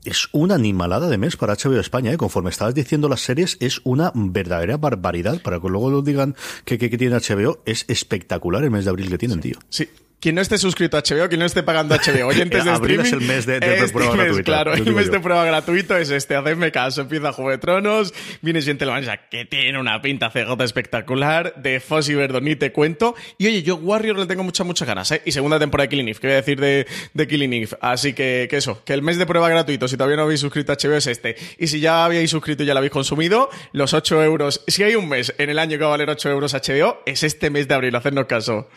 [0.05, 2.16] Es una animalada de mes para HBO España, ¿eh?
[2.16, 5.43] conforme estabas diciendo las series, es una verdadera barbaridad.
[5.43, 8.90] Para que luego lo digan que, que, que tiene HBO, es espectacular el mes de
[8.90, 9.59] abril que tienen, tío.
[9.69, 9.88] Sí,
[10.20, 13.06] quien no esté suscrito a HBO, quien no esté pagando HBO, oyentes de Abril streaming.
[13.06, 15.12] es el mes de- de este prueba mes, gratuita, Claro, el mes yo.
[15.12, 16.37] de prueba gratuito es este.
[16.37, 17.00] Hacedme caso.
[17.00, 21.54] Empieza Juego de Tronos, viene Gentleman Jack, que tiene una pinta CJ espectacular.
[21.56, 23.14] De Fossi Verdon ni te cuento.
[23.38, 25.22] Y oye, yo Warrior le tengo muchas, muchas ganas, ¿eh?
[25.24, 27.68] Y segunda temporada de Killing Eve, ¿qué voy a decir de, de Killing Eve?
[27.80, 30.72] Así que, que eso, que el mes de prueba gratuito, si todavía no habéis suscrito
[30.72, 31.37] a HBO, es este.
[31.59, 34.62] Y si ya habéis suscrito y ya lo habéis consumido, los 8 euros.
[34.66, 37.22] Si hay un mes en el año que va a valer 8 euros HBO, es
[37.22, 38.68] este mes de abril, hacednos caso.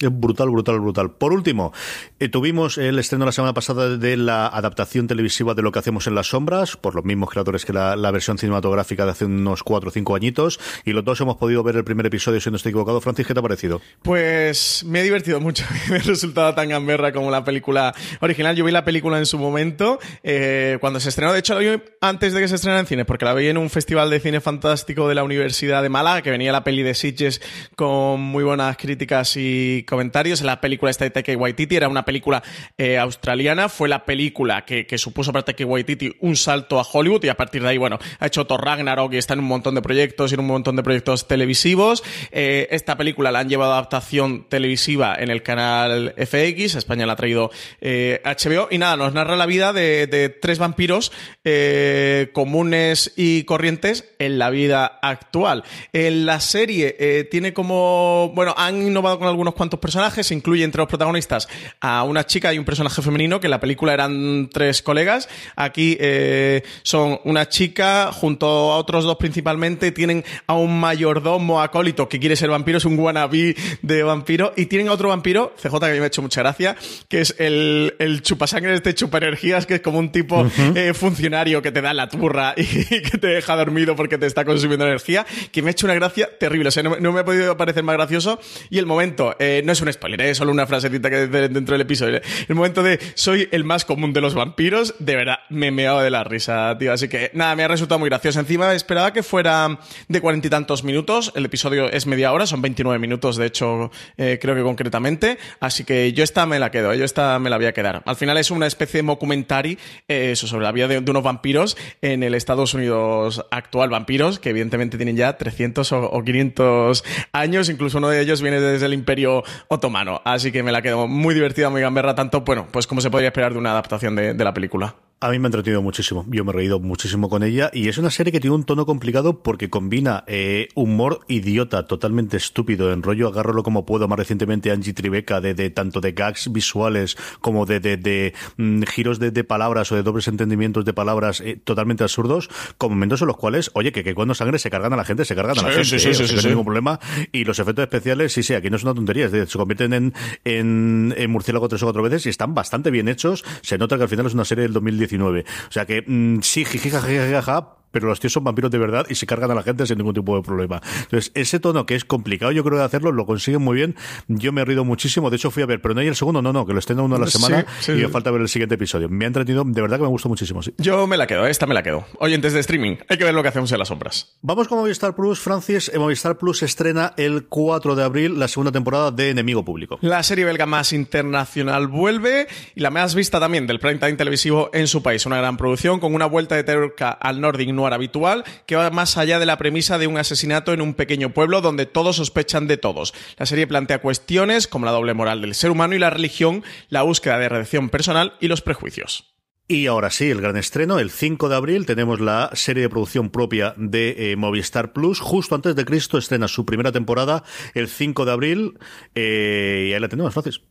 [0.00, 1.10] Brutal, brutal, brutal.
[1.10, 1.72] Por último,
[2.20, 6.06] eh, tuvimos el estreno la semana pasada de la adaptación televisiva de Lo que hacemos
[6.06, 9.90] en las sombras, por los mismos creadores que la, versión cinematográfica de hace unos cuatro
[9.90, 12.70] o cinco añitos, y los dos hemos podido ver el primer episodio, si no estoy
[12.70, 13.00] equivocado.
[13.00, 13.80] Francis, ¿qué te ha parecido?
[14.02, 15.64] Pues me he divertido mucho.
[15.90, 18.54] Me ha resultado tan gamberra como la película original.
[18.54, 21.32] Yo vi la película en su momento, eh, cuando se estrenó.
[21.32, 23.56] De hecho, la vi antes de que se estrenara en cine, porque la vi en
[23.56, 26.94] un festival de cine fantástico de la Universidad de Málaga, que venía la peli de
[26.94, 27.40] Sitges
[27.74, 30.42] con muy buenas críticas y comentarios.
[30.42, 32.42] La película esta de Taika Waititi era una película
[32.76, 33.68] eh, australiana.
[33.68, 37.36] Fue la película que, que supuso para Taika Waititi un salto a Hollywood y a
[37.36, 40.30] partir de ahí, bueno, ha hecho Thor Ragnarok y está en un montón de proyectos
[40.30, 42.04] y en un montón de proyectos televisivos.
[42.30, 46.74] Eh, esta película la han llevado a adaptación televisiva en el canal FX.
[46.74, 48.68] España la ha traído eh, HBO.
[48.70, 51.12] Y nada, nos narra la vida de, tres vampiros
[51.44, 55.64] eh, comunes y corrientes en la vida actual.
[55.92, 58.32] La serie eh, tiene como.
[58.34, 60.30] Bueno, han innovado con algunos cuantos personajes.
[60.30, 61.48] Incluye entre los protagonistas
[61.80, 65.28] a una chica y un personaje femenino, que en la película eran tres colegas.
[65.56, 69.92] Aquí eh, son una chica junto a otros dos principalmente.
[69.92, 74.52] Tienen a un mayordomo acólito que quiere ser vampiro, es un wannabe de vampiro.
[74.56, 76.76] Y tienen a otro vampiro, CJ, que a mí me ha hecho mucha gracia,
[77.08, 80.92] que es el, el chupasangre de este chupa energías, que es como un tipo eh,
[80.94, 84.86] funcionario que te da la turra y, que te deja dormido porque te está consumiendo
[84.86, 86.68] energía, que me ha hecho una gracia terrible.
[86.68, 88.40] O sea, no, no me ha podido parecer más gracioso.
[88.70, 91.48] Y el momento, eh, no es un spoiler, eh, es solo una frasecita que de-
[91.48, 92.20] dentro del episodio.
[92.48, 96.00] El momento de soy el más común de los vampiros, de verdad, me he meado
[96.00, 96.92] de la risa, tío.
[96.92, 98.40] Así que nada, me ha resultado muy gracioso.
[98.40, 99.78] Encima esperaba que fuera
[100.08, 101.32] de cuarenta y tantos minutos.
[101.36, 105.36] El episodio es media hora, son 29 minutos, de hecho, eh, creo que concretamente.
[105.60, 108.02] Así que yo esta me la quedo, yo esta me la voy a quedar.
[108.06, 109.78] Al final es una especie de documentary,
[110.08, 113.90] eh, eso, sobre la vida de, de unos vampiros en el Estados Unidos actual.
[113.90, 118.60] Vampiros que evidentemente tienen ya 300 o, o 500 años, incluso uno de ellos viene
[118.60, 120.20] desde el Imperio Otomano.
[120.24, 123.28] Así que me la quedo muy divertida, muy gamberra, tanto, bueno, pues como se podría
[123.28, 124.94] esperar de una adaptación de- de la película.
[125.20, 126.24] A mí me ha entretenido muchísimo.
[126.28, 127.72] Yo me he reído muchísimo con ella.
[127.74, 132.36] Y es una serie que tiene un tono complicado porque combina eh, humor idiota, totalmente
[132.36, 134.06] estúpido, en rollo agárralo como puedo.
[134.06, 138.82] Más recientemente Angie Tribeca, de, de tanto de gags visuales como de, de, de, mm,
[138.82, 143.20] giros de, de palabras o de dobles entendimientos de palabras eh, totalmente absurdos, con momentos
[143.20, 145.58] en los cuales, oye, que, que cuando sangre se cargan a la gente, se cargan
[145.58, 145.84] a la gente.
[145.84, 147.00] sí, sí, eh, o sea, no hay ningún problema.
[147.32, 149.26] Y los efectos especiales, sí, sí, aquí no es una tontería.
[149.26, 152.92] Es decir, se convierten en, en, en murciélago tres o cuatro veces y están bastante
[152.92, 153.44] bien hechos.
[153.62, 154.72] Se nota que al final es una serie del
[155.08, 155.44] 2019.
[155.68, 158.78] O sea que mm, sí, jiji, jaja, jaja, jaja, pero los tíos son vampiros de
[158.78, 160.80] verdad y se cargan a la gente sin ningún tipo de problema.
[161.02, 163.96] Entonces, ese tono que es complicado, yo creo de hacerlo, lo consiguen muy bien.
[164.28, 165.30] Yo me he rido muchísimo.
[165.30, 167.00] De hecho, fui a ver, pero no hay el segundo, no, no, que lo estén
[167.00, 168.10] uno a la Sí, semana sí, y me sí.
[168.12, 169.08] falta ver el siguiente episodio.
[169.08, 170.72] Me ha entretenido, de verdad que me gustó muchísimo, sí.
[170.78, 172.06] Yo me la quedo, esta me la quedo.
[172.18, 174.36] Oyentes de streaming, hay que ver lo que hacemos en las sombras.
[174.42, 175.90] Vamos con Movistar Plus, Francis.
[175.92, 179.98] En Movistar Plus estrena el 4 de abril la segunda temporada de Enemigo Público.
[180.02, 184.70] La serie belga más internacional vuelve y la más vista también del prime time televisivo
[184.72, 185.26] en su país.
[185.26, 189.16] Una gran producción con una vuelta de terca al Nordic noir habitual que va más
[189.16, 192.76] allá de la premisa de un asesinato en un pequeño pueblo donde todos sospechan de
[192.76, 193.14] todos.
[193.38, 197.02] La serie plantea cuestiones como la doble moral del ser humano y la religión, la
[197.02, 199.34] búsqueda de redención personal y los prejuicios.
[199.70, 203.28] Y ahora sí, el gran estreno, el 5 de abril, tenemos la serie de producción
[203.28, 205.20] propia de eh, Movistar Plus.
[205.20, 208.78] Justo antes de Cristo estrena su primera temporada, el 5 de abril.
[209.14, 210.62] Eh, y ahí la tenemos, Francis.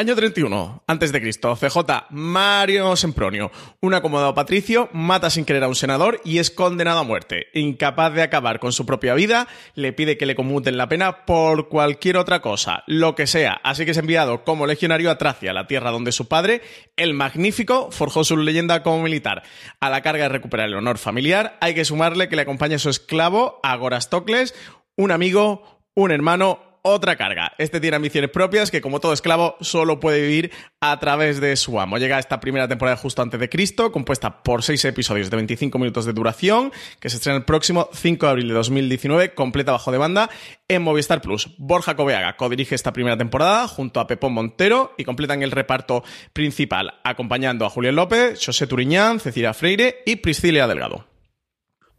[0.00, 3.50] Año 31, antes de Cristo, CJ, Mario Sempronio,
[3.82, 7.48] un acomodado patricio, mata sin querer a un senador y es condenado a muerte.
[7.52, 11.68] Incapaz de acabar con su propia vida, le pide que le conmuten la pena por
[11.68, 13.60] cualquier otra cosa, lo que sea.
[13.62, 16.62] Así que es enviado como legionario a Tracia, la tierra donde su padre,
[16.96, 19.42] el Magnífico, forjó su leyenda como militar.
[19.80, 22.88] A la carga de recuperar el honor familiar, hay que sumarle que le acompaña su
[22.88, 24.54] esclavo, Agorastocles,
[24.96, 27.52] un amigo, un hermano, otra carga.
[27.58, 31.80] Este tiene ambiciones propias que, como todo esclavo, solo puede vivir a través de su
[31.80, 31.98] amo.
[31.98, 36.06] Llega esta primera temporada justo antes de Cristo, compuesta por seis episodios de 25 minutos
[36.06, 40.30] de duración, que se estrena el próximo 5 de abril de 2019, completa bajo demanda,
[40.68, 41.50] en Movistar Plus.
[41.58, 46.94] Borja Coveaga codirige esta primera temporada junto a Pepón Montero y completan el reparto principal,
[47.04, 51.09] acompañando a Julián López, José Turiñán, Cecilia Freire y Priscilia Delgado.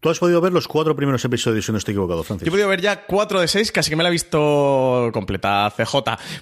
[0.02, 2.44] Tú has podido ver los cuatro primeros episodios, si no estoy equivocado, Francis.
[2.44, 5.72] Yo he podido ver ya cuatro de seis, casi que me la he visto completa,
[5.78, 5.96] CJ.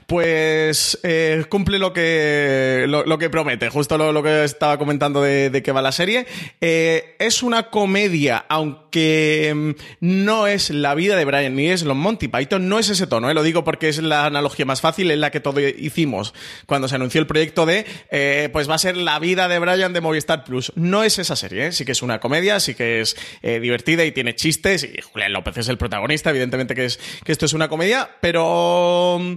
[0.08, 5.50] Pues eh, cumple lo que, lo, que promete, justo lo, lo que estaba comentando de,
[5.50, 6.26] de que va la serie.
[6.62, 11.98] Eh, es una comedia, aunque mm, no es la vida de Brian ni es los
[11.98, 15.12] Monty Python, no es ese tono, eh, lo digo porque es la analogía más fácil,
[15.12, 16.34] en la que todo hicimos
[16.66, 19.92] cuando se anunció el proyecto de, eh, pues va a ser la vida de Brian
[19.92, 20.72] de Movistar Plus.
[20.76, 23.18] No es esa serie, sí que es una comedia, sí que es
[23.56, 27.32] eh, divertida y tiene chistes, y Julián López es el protagonista, evidentemente que, es, que
[27.32, 29.36] esto es una comedia, pero mm,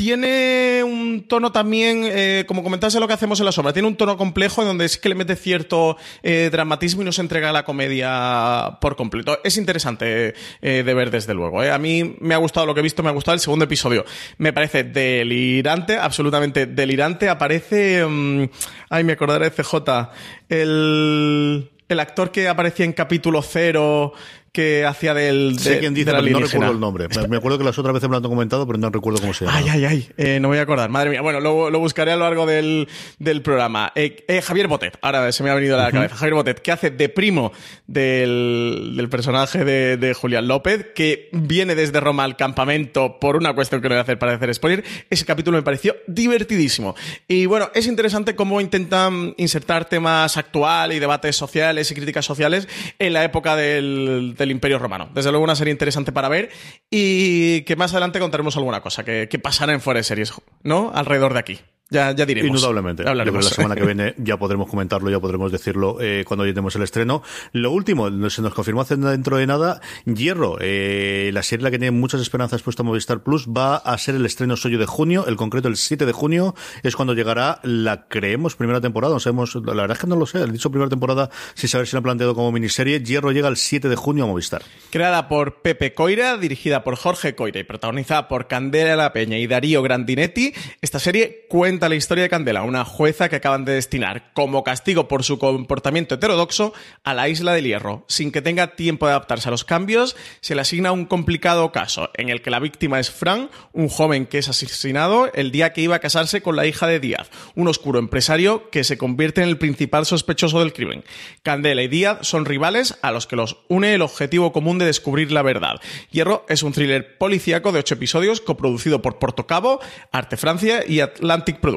[0.00, 3.96] tiene un tono también, eh, como comentase lo que hacemos en la sombra, tiene un
[3.96, 7.64] tono complejo en donde sí que le mete cierto eh, dramatismo y nos entrega la
[7.64, 9.40] comedia por completo.
[9.44, 11.60] Es interesante eh, de ver desde luego.
[11.60, 14.06] A mí me ha gustado lo que he visto, me ha gustado el segundo episodio.
[14.38, 17.28] Me parece delirante, absolutamente delirante.
[17.28, 18.44] Aparece, mm,
[18.88, 20.08] ay, me acordaré de CJ,
[20.48, 24.12] el, el actor que aparecía en capítulo cero
[24.52, 27.06] que hacía del de, sé quién dice, pero no recuerdo el nombre.
[27.28, 29.44] Me- acuerdo que las otras veces me lo han comentado, pero no recuerdo cómo se
[29.44, 29.56] llama.
[29.58, 30.90] Ay, ay, ay, eh, no voy a acordar.
[30.90, 31.20] Madre mía.
[31.22, 33.92] Bueno, lo, lo buscaré a lo largo del, del programa.
[33.94, 36.16] Eh, eh, Javier Botet, ahora se me ha venido a la cabeza.
[36.16, 37.52] Javier Botet, que hace de primo
[37.86, 43.54] del, del personaje de, de Julián López, que viene desde Roma al campamento por una
[43.54, 44.84] cuestión que no voy a hacer para hacer spoiler.
[45.10, 46.94] Ese capítulo me pareció divertidísimo.
[47.28, 52.68] Y bueno, es interesante cómo intentan insertar temas actual y debates sociales y críticas sociales
[52.98, 55.08] en la época del, del Imperio Romano.
[55.14, 56.50] Desde luego una serie interesante para ver
[56.90, 60.90] y que más adelante contaremos alguna cosa que, que pasará en Fuera de Series, ¿no?
[60.94, 61.60] Alrededor de aquí.
[61.90, 62.48] Ya, ya diremos.
[62.48, 63.06] Indudablemente.
[63.06, 63.44] Hablaremos.
[63.44, 67.22] la semana que viene ya podremos comentarlo, ya podremos decirlo eh, cuando lleguemos el estreno.
[67.52, 71.70] Lo último, se nos confirmó hace dentro de nada, Hierro, eh, la serie en la
[71.72, 75.26] que tiene muchas esperanzas puesta Movistar Plus, va a ser el estreno suyo de junio,
[75.26, 79.56] el concreto el 7 de junio, es cuando llegará la, creemos, primera temporada, no sabemos,
[79.56, 81.98] la verdad es que no lo sé, el dicho primera temporada, sin saber si la
[81.98, 84.62] han planteado como miniserie, Hierro llega el 7 de junio a Movistar.
[84.90, 89.46] Creada por Pepe Coira, dirigida por Jorge Coira y protagonizada por Candela La Peña y
[89.48, 94.32] Darío Grandinetti, esta serie cuenta la historia de Candela, una jueza que acaban de destinar
[94.34, 96.72] como castigo por su comportamiento heterodoxo
[97.04, 98.04] a la isla del Hierro.
[98.08, 102.10] Sin que tenga tiempo de adaptarse a los cambios, se le asigna un complicado caso
[102.14, 105.80] en el que la víctima es Fran, un joven que es asesinado el día que
[105.80, 109.48] iba a casarse con la hija de Díaz, un oscuro empresario que se convierte en
[109.48, 111.04] el principal sospechoso del crimen.
[111.42, 115.32] Candela y Díaz son rivales a los que los une el objetivo común de descubrir
[115.32, 115.80] la verdad.
[116.10, 119.80] Hierro es un thriller policíaco de ocho episodios coproducido por Portocabo,
[120.12, 121.69] Arte Francia y Atlantic Productions.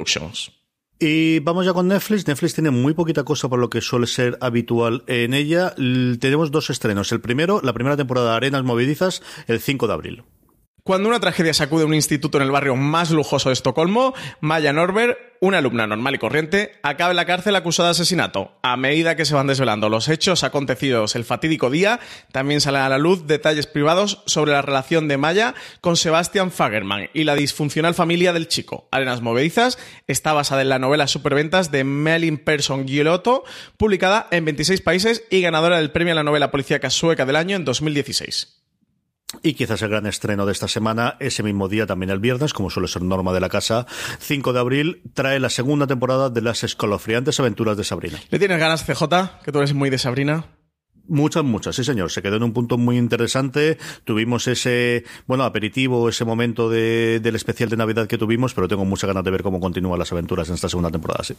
[1.00, 2.28] Y vamos ya con Netflix.
[2.28, 5.74] Netflix tiene muy poquita cosa por lo que suele ser habitual en ella.
[5.76, 7.12] Tenemos dos estrenos.
[7.12, 10.24] El primero, la primera temporada de Arenas Movedizas, el 5 de abril.
[10.86, 15.18] Cuando una tragedia sacude un instituto en el barrio más lujoso de Estocolmo, Maya Norberg,
[15.40, 18.60] una alumna normal y corriente, acaba en la cárcel acusada de asesinato.
[18.64, 22.02] A medida que se van desvelando los hechos acontecidos el fatídico día,
[22.34, 27.10] también salen a la luz detalles privados sobre la relación de Maya con Sebastian Fagerman
[27.14, 28.90] y la disfuncional familia del chico.
[28.92, 33.46] Arenas Movedizas está basada en la novela Superventas de Melin Persson Giolotto,
[33.78, 37.56] publicada en 26 países y ganadora del premio a la novela policíaca sueca del año
[37.56, 38.63] en 2016.
[39.42, 42.70] Y quizás el gran estreno de esta semana, ese mismo día, también el viernes, como
[42.70, 43.86] suele ser norma de la casa,
[44.20, 48.20] 5 de abril, trae la segunda temporada de las escalofriantes aventuras de Sabrina.
[48.30, 49.42] ¿Le tienes ganas, CJ?
[49.44, 50.46] Que tú eres muy de Sabrina.
[51.06, 52.12] Muchas, muchas, sí señor.
[52.12, 53.78] Se quedó en un punto muy interesante.
[54.06, 58.86] Tuvimos ese, bueno, aperitivo, ese momento de- del especial de Navidad que tuvimos, pero tengo
[58.86, 61.36] muchas ganas de ver cómo continúan las aventuras en esta segunda temporada, sí.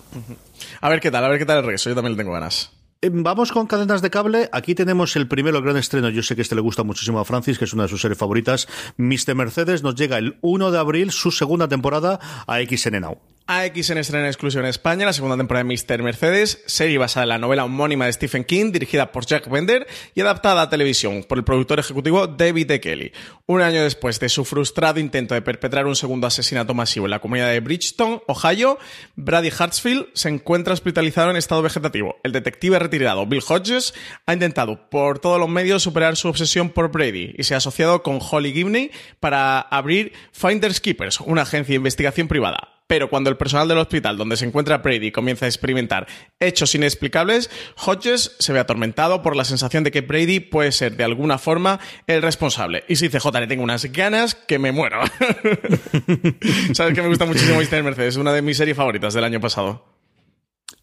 [0.82, 1.88] A ver qué tal, a ver qué tal el regreso.
[1.88, 2.72] Yo también le tengo ganas.
[3.00, 4.48] Eh, Vamos con cadenas de cable.
[4.52, 6.08] Aquí tenemos el primero, gran estreno.
[6.10, 8.18] Yo sé que este le gusta muchísimo a Francis, que es una de sus series
[8.18, 8.68] favoritas.
[8.96, 9.34] Mr.
[9.34, 13.18] Mercedes nos llega el 1 de abril, su segunda temporada, a XN Now.
[13.46, 16.02] AXN estrena en exclusiva en España la segunda temporada de Mr.
[16.02, 20.22] Mercedes, serie basada en la novela homónima de Stephen King, dirigida por Jack Bender y
[20.22, 22.80] adaptada a televisión por el productor ejecutivo David E.
[22.80, 23.12] Kelly.
[23.44, 27.18] Un año después de su frustrado intento de perpetrar un segundo asesinato masivo en la
[27.18, 28.78] comunidad de Bridgeton, Ohio,
[29.14, 32.16] Brady Hartsfield se encuentra hospitalizado en estado vegetativo.
[32.22, 33.94] El detective Bill Hodges
[34.26, 38.02] ha intentado por todos los medios superar su obsesión por Brady y se ha asociado
[38.02, 42.74] con Holly Gibney para abrir Finders Keepers, una agencia de investigación privada.
[42.86, 46.06] Pero cuando el personal del hospital donde se encuentra Brady comienza a experimentar
[46.38, 47.50] hechos inexplicables,
[47.84, 51.80] Hodges se ve atormentado por la sensación de que Brady puede ser de alguna forma
[52.06, 52.84] el responsable.
[52.86, 55.00] Y si CJ le tengo unas ganas que me muero.
[56.74, 57.82] Sabes que me gusta muchísimo Mr.
[57.82, 59.93] Mercedes, una de mis series favoritas del año pasado.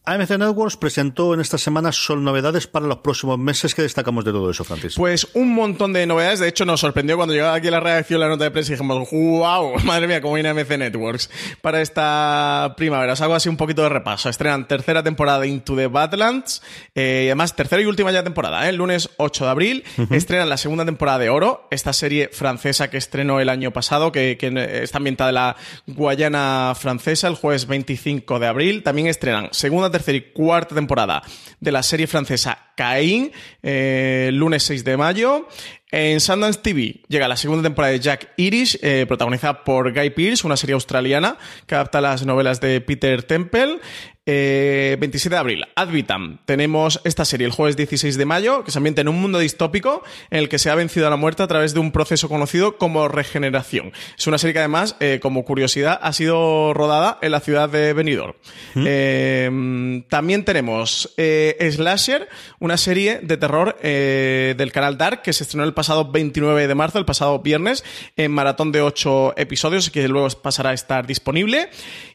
[0.04, 3.76] AMC Networks presentó en esta semana son novedades para los próximos meses.
[3.76, 4.96] que destacamos de todo eso, Francis?
[4.96, 6.40] Pues un montón de novedades.
[6.40, 8.76] De hecho, nos sorprendió cuando llegaba aquí a la redacción la nota de prensa y
[8.76, 11.30] dijimos, wow, madre mía, cómo viene AMC Networks
[11.62, 13.14] para esta primavera.
[13.14, 14.28] Os hago así un poquito de repaso.
[14.28, 16.64] Estrenan tercera temporada de Into the Badlands
[16.96, 18.70] eh, y además tercera y última ya temporada, ¿eh?
[18.70, 19.84] el lunes 8 de abril.
[20.10, 24.36] Estrenan la segunda temporada de Oro, esta serie francesa que estrenó el año pasado, que,
[24.40, 28.82] que está ambientada en la Guayana francesa, el jueves 25 de abril.
[28.82, 31.22] También estrenan segunda tercera y cuarta temporada
[31.60, 35.48] de la serie francesa Caín, eh, lunes 6 de mayo.
[35.92, 40.48] En Sundance TV llega la segunda temporada de Jack Irish, eh, protagonizada por Guy Pearce,
[40.48, 41.38] una serie australiana
[41.68, 43.80] que adapta las novelas de Peter Temple.
[44.28, 46.38] Eh, 27 de abril, Advitam.
[46.46, 50.04] Tenemos esta serie el jueves 16 de mayo, que se ambienta en un mundo distópico
[50.30, 52.78] en el que se ha vencido a la muerte a través de un proceso conocido
[52.78, 53.92] como regeneración.
[54.18, 57.94] Es una serie que además, eh, como curiosidad, ha sido rodada en la ciudad de
[57.94, 58.36] Benidorm.
[58.76, 62.30] Eh, también tenemos eh, Slasher,
[62.60, 65.81] una serie de terror eh, del canal Dark que se estrenó el pasado
[66.12, 67.84] 29 de marzo, el pasado viernes,
[68.16, 71.70] en maratón de 8 episodios, que luego pasará a estar disponible.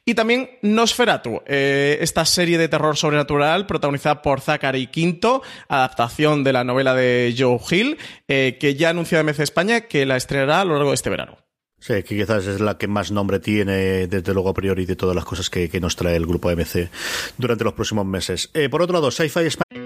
[0.05, 6.53] Y también Nosferatu, eh, esta serie de terror sobrenatural protagonizada por Zachary Quinto, adaptación de
[6.53, 7.99] la novela de Joe Hill,
[8.29, 11.39] eh, que ya anunció MC España que la estrenará a lo largo de este verano.
[11.79, 15.15] Sí, que quizás es la que más nombre tiene, desde luego a priori, de todas
[15.15, 16.89] las cosas que, nos trae el grupo AMC
[17.37, 18.51] durante los próximos meses.
[18.55, 19.86] Eh, por otro lado, Sci-Fi España.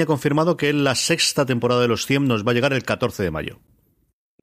[0.00, 3.22] Ha confirmado que la sexta temporada de Los 100 nos va a llegar el 14
[3.22, 3.60] de mayo.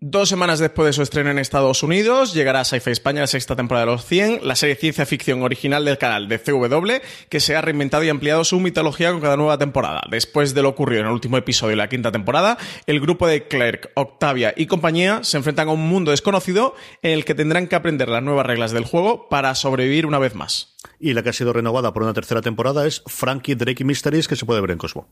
[0.02, 3.58] Dos semanas después de su estreno en Estados Unidos, llegará a Sci-Fi España la sexta
[3.58, 7.58] temporada de los 100, la serie ciencia ficción original del canal de CW, que se
[7.58, 10.04] ha reinventado y ampliado su mitología con cada nueva temporada.
[10.10, 13.50] Después de lo ocurrido en el último episodio de la quinta temporada, el grupo de
[13.50, 17.76] Clerk, Octavia y compañía se enfrentan a un mundo desconocido en el que tendrán que
[17.76, 20.78] aprender las nuevas reglas del juego para sobrevivir una vez más.
[21.00, 24.36] Y la que ha sido renovada por una tercera temporada es Frankie Drake Mysteries, que
[24.36, 25.08] se puede ver en Cosmo.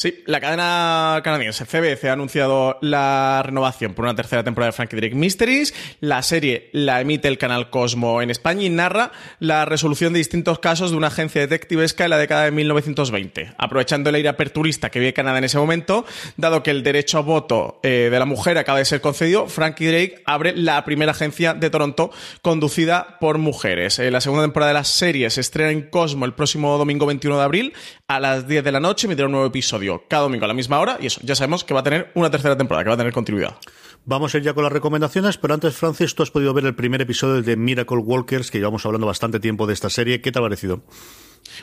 [0.00, 4.94] Sí, la cadena canadiense CBC ha anunciado la renovación por una tercera temporada de Frankie
[4.94, 5.74] Drake Mysteries.
[5.98, 10.60] La serie la emite el canal Cosmo en España y narra la resolución de distintos
[10.60, 13.54] casos de una agencia detectivesca en la década de 1920.
[13.58, 17.22] Aprovechando el aire aperturista que vive Canadá en ese momento, dado que el derecho a
[17.22, 21.54] voto eh, de la mujer acaba de ser concedido, Frankie Drake abre la primera agencia
[21.54, 23.98] de Toronto conducida por mujeres.
[23.98, 27.36] Eh, la segunda temporada de la serie se estrena en Cosmo el próximo domingo 21
[27.36, 27.72] de abril
[28.06, 29.08] a las 10 de la noche.
[29.08, 31.74] Emitirá un nuevo episodio cada domingo a la misma hora y eso, ya sabemos que
[31.74, 33.56] va a tener una tercera temporada, que va a tener continuidad.
[34.04, 36.74] Vamos a ir ya con las recomendaciones, pero antes, Francis, tú has podido ver el
[36.74, 40.20] primer episodio de Miracle Walkers, que llevamos hablando bastante tiempo de esta serie.
[40.20, 40.82] ¿Qué te ha parecido?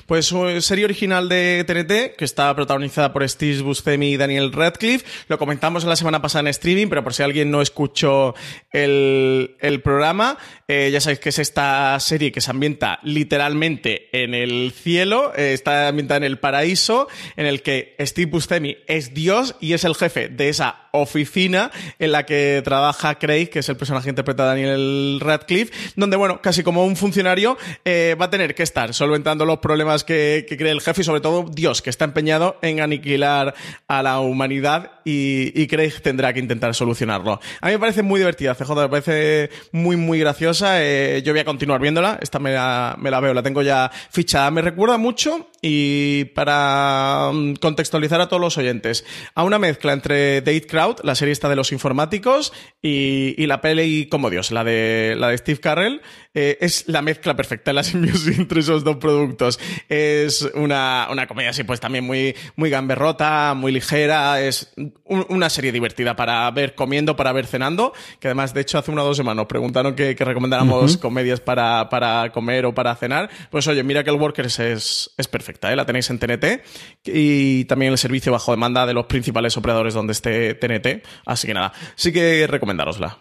[0.05, 5.05] Pues eh, serie original de TNT, que está protagonizada por Steve Buscemi y Daniel Radcliffe.
[5.27, 8.36] Lo comentamos la semana pasada en streaming, pero por si alguien no escuchó
[8.71, 14.33] el, el programa, eh, ya sabéis que es esta serie que se ambienta literalmente en
[14.33, 19.55] el cielo, eh, está ambientada en el paraíso, en el que Steve Buscemi es Dios
[19.59, 23.75] y es el jefe de esa oficina en la que trabaja Craig, que es el
[23.75, 28.63] personaje interpretado a Daniel Radcliffe, donde, bueno, casi como un funcionario va a tener que
[28.63, 29.74] estar solventando los problemas
[30.05, 33.53] que, que cree el jefe y sobre todo Dios, que está empeñado en aniquilar
[33.88, 37.39] a la humanidad y, y Craig tendrá que intentar solucionarlo.
[37.61, 40.82] A mí me parece muy divertida, CJ, me parece muy, muy graciosa.
[40.84, 43.91] eh, yo voy a continuar viéndola, esta me la, me la veo, la tengo ya
[44.09, 44.49] fichada.
[44.51, 49.03] Me recuerda mucho y para mm, contextualizar a todos los oyentes,
[49.34, 52.53] a una mezcla entre Date Crowd, la serie esta de los informáticos,
[52.84, 56.01] y, y la peli como Dios, la de, la de Steve Carrell,
[56.36, 59.59] eh, es la mezcla perfecta, la simbiosis entre esos dos productos.
[59.89, 64.72] Es una, una comedia así, pues también muy, muy gamberrota, muy ligera, es
[65.05, 68.91] un- una serie divertida para ver comiendo, para ver cenando, que además, de hecho, hace
[68.91, 72.95] una o dos semanas nos preguntaron que, que recomendáramos comedias para, para comer o para
[72.95, 73.32] cenar.
[73.49, 75.76] Pues oye, mira que el Workers es, es perfecta, ¿eh?
[75.76, 76.62] la tenéis en TNT
[77.06, 81.06] y también el servicio bajo demanda de los principales operadores donde esté TNT.
[81.26, 83.18] Así que nada, sí que recomendárosla.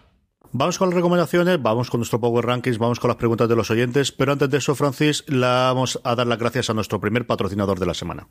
[0.53, 3.71] Vamos con las recomendaciones, vamos con nuestro Power Rankings, vamos con las preguntas de los
[3.71, 7.27] oyentes, pero antes de eso, Francis, la vamos a dar las gracias a nuestro primer
[7.27, 8.29] patrocinador de la semana.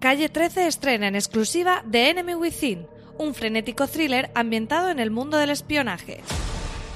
[0.00, 2.86] Calle 13 estrena en exclusiva The Enemy Within,
[3.18, 6.22] un frenético thriller ambientado en el mundo del espionaje.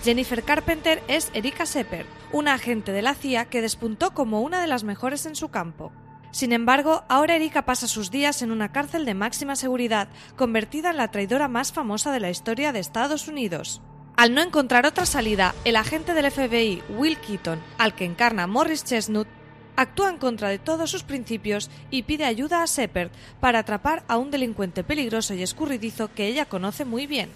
[0.02, 4.66] Jennifer Carpenter es Erika Sepper, una agente de la CIA que despuntó como una de
[4.66, 5.92] las mejores en su campo.
[6.32, 10.96] Sin embargo, ahora Erika pasa sus días en una cárcel de máxima seguridad, convertida en
[10.96, 13.82] la traidora más famosa de la historia de Estados Unidos.
[14.16, 18.82] Al no encontrar otra salida, el agente del FBI, Will Keaton, al que encarna Morris
[18.82, 19.28] Chestnut,
[19.76, 24.16] actúa en contra de todos sus principios y pide ayuda a Shepard para atrapar a
[24.16, 27.30] un delincuente peligroso y escurridizo que ella conoce muy bien.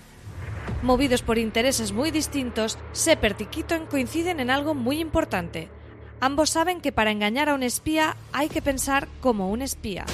[0.83, 5.69] Movidos por intereses muy distintos, Shepard y Keaton coinciden en algo muy importante.
[6.21, 10.07] Ambos saben que para engañar a un espía hay que pensar como un espía.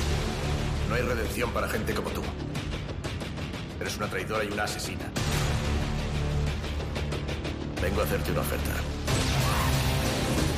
[0.89, 2.23] No hay redención para gente como tú.
[3.81, 5.05] Eres una traidora y una asesina.
[7.81, 8.73] Vengo a hacerte una oferta.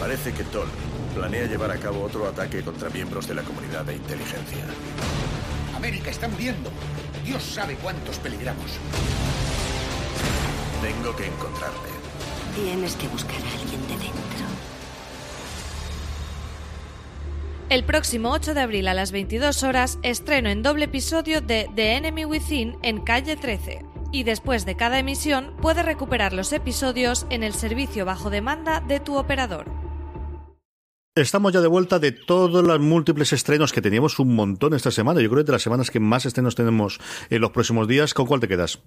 [0.00, 0.68] Parece que Toll
[1.14, 4.64] planea llevar a cabo otro ataque contra miembros de la comunidad de inteligencia.
[5.76, 6.70] América está muriendo.
[7.24, 8.72] Dios sabe cuántos peligramos.
[10.82, 11.88] Tengo que encontrarle.
[12.54, 14.73] Tienes que buscar a alguien de dentro.
[17.74, 21.96] El próximo 8 de abril a las 22 horas estreno en doble episodio de The
[21.96, 23.84] Enemy Within en calle 13.
[24.12, 29.00] Y después de cada emisión puedes recuperar los episodios en el servicio bajo demanda de
[29.00, 29.66] tu operador.
[31.16, 35.20] Estamos ya de vuelta de todos los múltiples estrenos que teníamos un montón esta semana.
[35.20, 38.26] Yo creo que de las semanas que más estrenos tenemos en los próximos días, ¿con
[38.26, 38.84] cuál te quedas?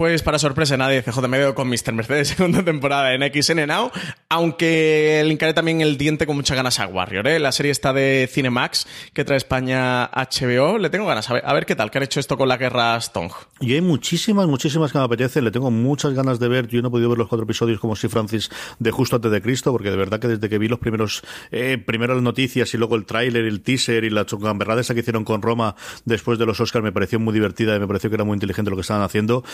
[0.00, 1.92] Pues para sorpresa nadie, CJ medio con Mr.
[1.92, 3.90] Mercedes segunda temporada en XN Now,
[4.30, 7.38] aunque le encaré también el diente con muchas ganas a Warrior, ¿eh?
[7.38, 11.52] La serie está de Cinemax que trae España HBO, le tengo ganas a ver, a
[11.52, 13.28] ver qué tal, que han hecho esto con la guerra Stone.
[13.60, 15.44] Y hay muchísimas, muchísimas que me apetecen.
[15.44, 16.66] Le tengo muchas ganas de ver.
[16.66, 18.48] Yo no he podido ver los cuatro episodios como si Francis
[18.78, 21.20] de justo antes de Cristo, porque de verdad que desde que vi los primeros,
[21.50, 25.00] eh, primero las noticias y luego el tráiler, el teaser y la gamberrada esa que
[25.00, 25.76] hicieron con Roma
[26.06, 28.70] después de los Oscars me pareció muy divertida y me pareció que era muy inteligente
[28.70, 29.44] lo que estaban haciendo.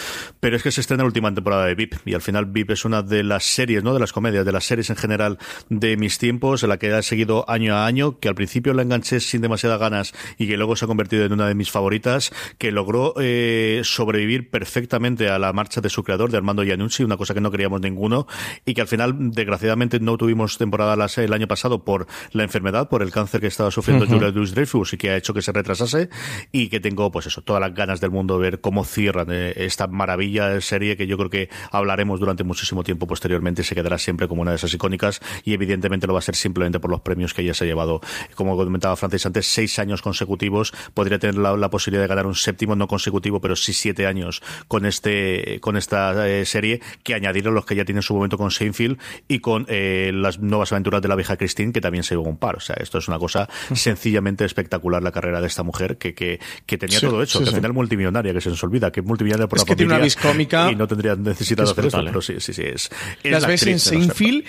[0.41, 2.85] Pero es que se estrena la última temporada de VIP y al final VIP es
[2.85, 6.19] una de las series, no de las comedias, de las series en general de mis
[6.19, 9.41] tiempos, en la que he seguido año a año, que al principio la enganché sin
[9.41, 13.15] demasiadas ganas y que luego se ha convertido en una de mis favoritas, que logró
[13.21, 17.41] eh, sobrevivir perfectamente a la marcha de su creador, de Armando Iannucci, una cosa que
[17.41, 18.27] no queríamos ninguno,
[18.65, 23.03] y que al final, desgraciadamente, no tuvimos temporada el año pasado por la enfermedad, por
[23.03, 26.09] el cáncer que estaba sufriendo Julia Louis Dreyfus y que ha hecho que se retrasase,
[26.53, 29.53] y que tengo, pues eso, todas las ganas del mundo de ver cómo cierran eh,
[29.57, 30.26] esta maravilla
[30.61, 34.43] serie que yo creo que hablaremos durante muchísimo tiempo posteriormente y se quedará siempre como
[34.43, 37.45] una de esas icónicas y evidentemente lo va a ser simplemente por los premios que
[37.45, 38.01] ya se ha llevado,
[38.35, 42.35] como comentaba Francis antes, seis años consecutivos, podría tener la, la posibilidad de ganar un
[42.35, 47.55] séptimo, no consecutivo, pero sí siete años con este con esta eh, serie, que añadieron
[47.55, 48.99] los que ya tienen su momento con Seinfeld
[49.29, 52.39] y con eh, las nuevas aventuras de la vieja Christine, que también se llevó un
[52.39, 52.57] par.
[52.57, 56.41] O sea, esto es una cosa sencillamente espectacular la carrera de esta mujer que, que,
[56.67, 57.55] que tenía Sí, todo hecho, sí, que sí.
[57.55, 60.06] al final multimillonaria, que se nos olvida, que es multimillonaria por Es la que familia
[60.23, 62.11] cómica y no tendría necesidad de que es hacer esto, brutal, ¿eh?
[62.11, 62.91] pero sí, sí, sí, es,
[63.23, 64.45] es Las la ves en Seinfeld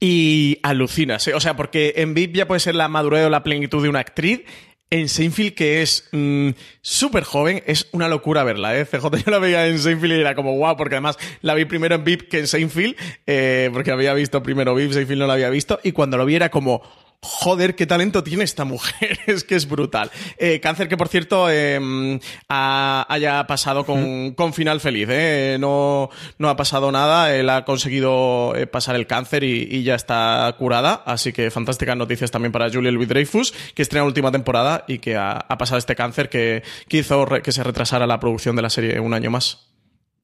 [0.00, 1.34] y alucinas, ¿eh?
[1.34, 4.00] O sea, porque en VIP ya puede ser la madurez o la plenitud de una
[4.00, 4.42] actriz.
[4.90, 8.86] En Seinfeld, que es mm, súper joven, es una locura verla, ¿eh?
[8.86, 11.94] CJ yo la veía en Seinfeld y era como guau, porque además la vi primero
[11.94, 12.96] en VIP que en Seinfeld,
[13.26, 16.36] eh, porque había visto primero VIP, Seinfeld no la había visto, y cuando lo vi
[16.36, 16.80] era como,
[17.20, 20.10] joder, qué talento tiene esta mujer, es que es brutal.
[20.38, 25.56] Eh, cáncer que, por cierto, eh, ha- haya pasado con, con final feliz, ¿eh?
[25.60, 29.94] No, no ha pasado nada, él ha conseguido eh, pasar el cáncer y, y ya
[29.94, 34.30] está curada, así que fantásticas noticias también para Julia Louis Dreyfus, que estrena la última
[34.32, 38.06] temporada y que ha, ha pasado este cáncer que, que hizo re- que se retrasara
[38.06, 39.66] la producción de la serie un año más.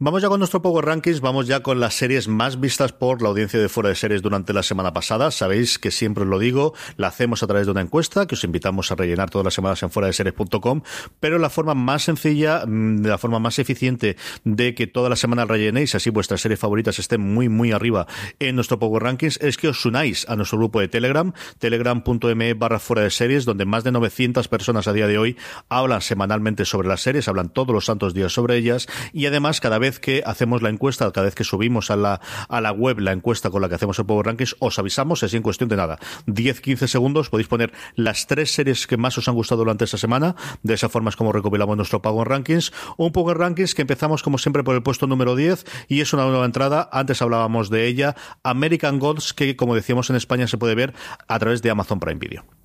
[0.01, 3.29] Vamos ya con nuestro Power Rankings, vamos ya con las series más vistas por la
[3.29, 5.31] audiencia de fuera de series durante la semana pasada.
[5.31, 8.43] Sabéis que siempre os lo digo, la hacemos a través de una encuesta que os
[8.43, 10.83] invitamos a rellenar todas las semanas en fuera de series.com,
[11.21, 15.47] pero la forma más sencilla, mm, la forma más eficiente de que todas las semanas
[15.47, 18.09] rellenéis, así vuestras series favoritas estén muy, muy arriba
[18.41, 22.81] en nuestro Power Rankings, es que os unáis a nuestro grupo de Telegram, telegram.me barra
[22.81, 25.37] fuera de series, donde más de 900 personas a día de hoy
[25.69, 29.79] hablan semanalmente sobre las series, hablan todos los santos días sobre ellas, y además cada
[29.79, 33.13] vez que hacemos la encuesta, cada vez que subimos a la, a la web la
[33.13, 35.99] encuesta con la que hacemos el Power Rankings, os avisamos, es en cuestión de nada.
[36.27, 40.37] 10-15 segundos podéis poner las tres series que más os han gustado durante esa semana.
[40.63, 42.73] De esa forma es como recopilamos nuestro Power Rankings.
[42.97, 46.25] Un Power Rankings que empezamos como siempre por el puesto número 10 y es una
[46.27, 46.89] nueva entrada.
[46.93, 48.17] Antes hablábamos de ella.
[48.43, 50.95] American Gods, que como decíamos en España se puede ver
[51.29, 52.64] a través de Amazon Prime Video.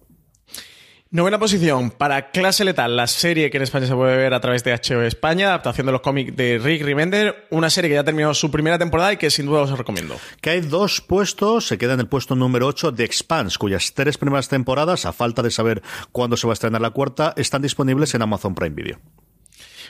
[1.11, 4.63] Novena posición para Clase Letal, la serie que en España se puede ver a través
[4.63, 8.31] de HBO España, adaptación de los cómics de Rick Remender, una serie que ya terminó
[8.35, 10.17] su primera temporada y que sin duda os recomiendo.
[10.39, 14.19] Que hay dos puestos, se queda en el puesto número 8 de Expanse, cuyas tres
[14.19, 15.81] primeras temporadas, a falta de saber
[16.11, 18.99] cuándo se va a estrenar la cuarta, están disponibles en Amazon Prime Video.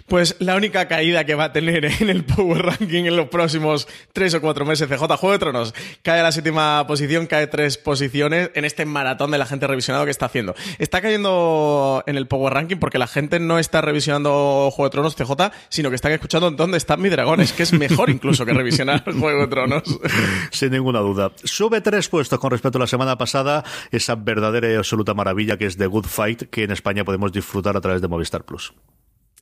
[0.08, 3.88] Pues la única caída que va a tener en el Power Ranking en los próximos
[4.14, 5.74] tres o cuatro meses, CJ Juego de Tronos,
[6.04, 10.06] cae a la séptima posición, cae tres posiciones en este maratón de la gente revisionado
[10.06, 10.56] que está haciendo.
[10.78, 15.16] Está cayendo en el Power Ranking porque la gente no está revisionando Juego de Tronos
[15.16, 19.04] CJ, sino que está escuchando dónde están mis dragones, que es mejor incluso que revisionar
[19.20, 19.84] Juego de Tronos.
[20.52, 21.32] Sin ninguna duda.
[21.44, 25.66] Sube tres puestos con respecto a la semana pasada, esa verdadera y absoluta maravilla que
[25.66, 28.74] es The Good Fight, que en España podemos disfrutar a través de Movistar Plus.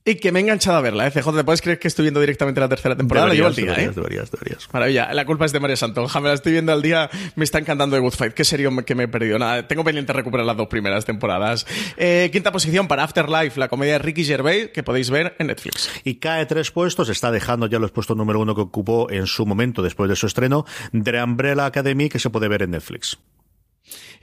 [0.08, 1.12] Y que me he enganchado a verla, ¿eh?
[1.12, 3.26] CJ, ¿te puedes creer que estoy viendo directamente la tercera temporada?
[3.26, 4.00] Deberías, Lo llevo al día, deberías, ¿eh?
[4.00, 4.70] deberías, deberías.
[4.72, 5.14] Maravilla.
[5.14, 6.22] La culpa es de María Santonja.
[6.22, 7.10] Me la estoy viendo al día.
[7.36, 8.34] Me está encantando The Good Fight.
[8.34, 9.38] Qué serio que me he perdido.
[9.38, 11.68] Nada, tengo pendiente recuperar las dos primeras temporadas.
[11.98, 15.90] Eh, quinta posición para Afterlife, la comedia de Ricky Gervais, que podéis ver en Netflix.
[16.06, 19.46] Y cae tres puestos, está dejando ya los puestos número uno que ocupó en su
[19.46, 23.18] momento después de su estreno, The Umbrella Academy, que se puede ver en Netflix.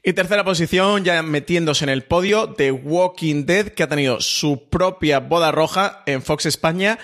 [0.06, 4.68] Y tercera posición, ya metiéndose en el podio, The Walking Dead, que ha tenido su
[4.68, 6.98] propia boda roja en Fox España.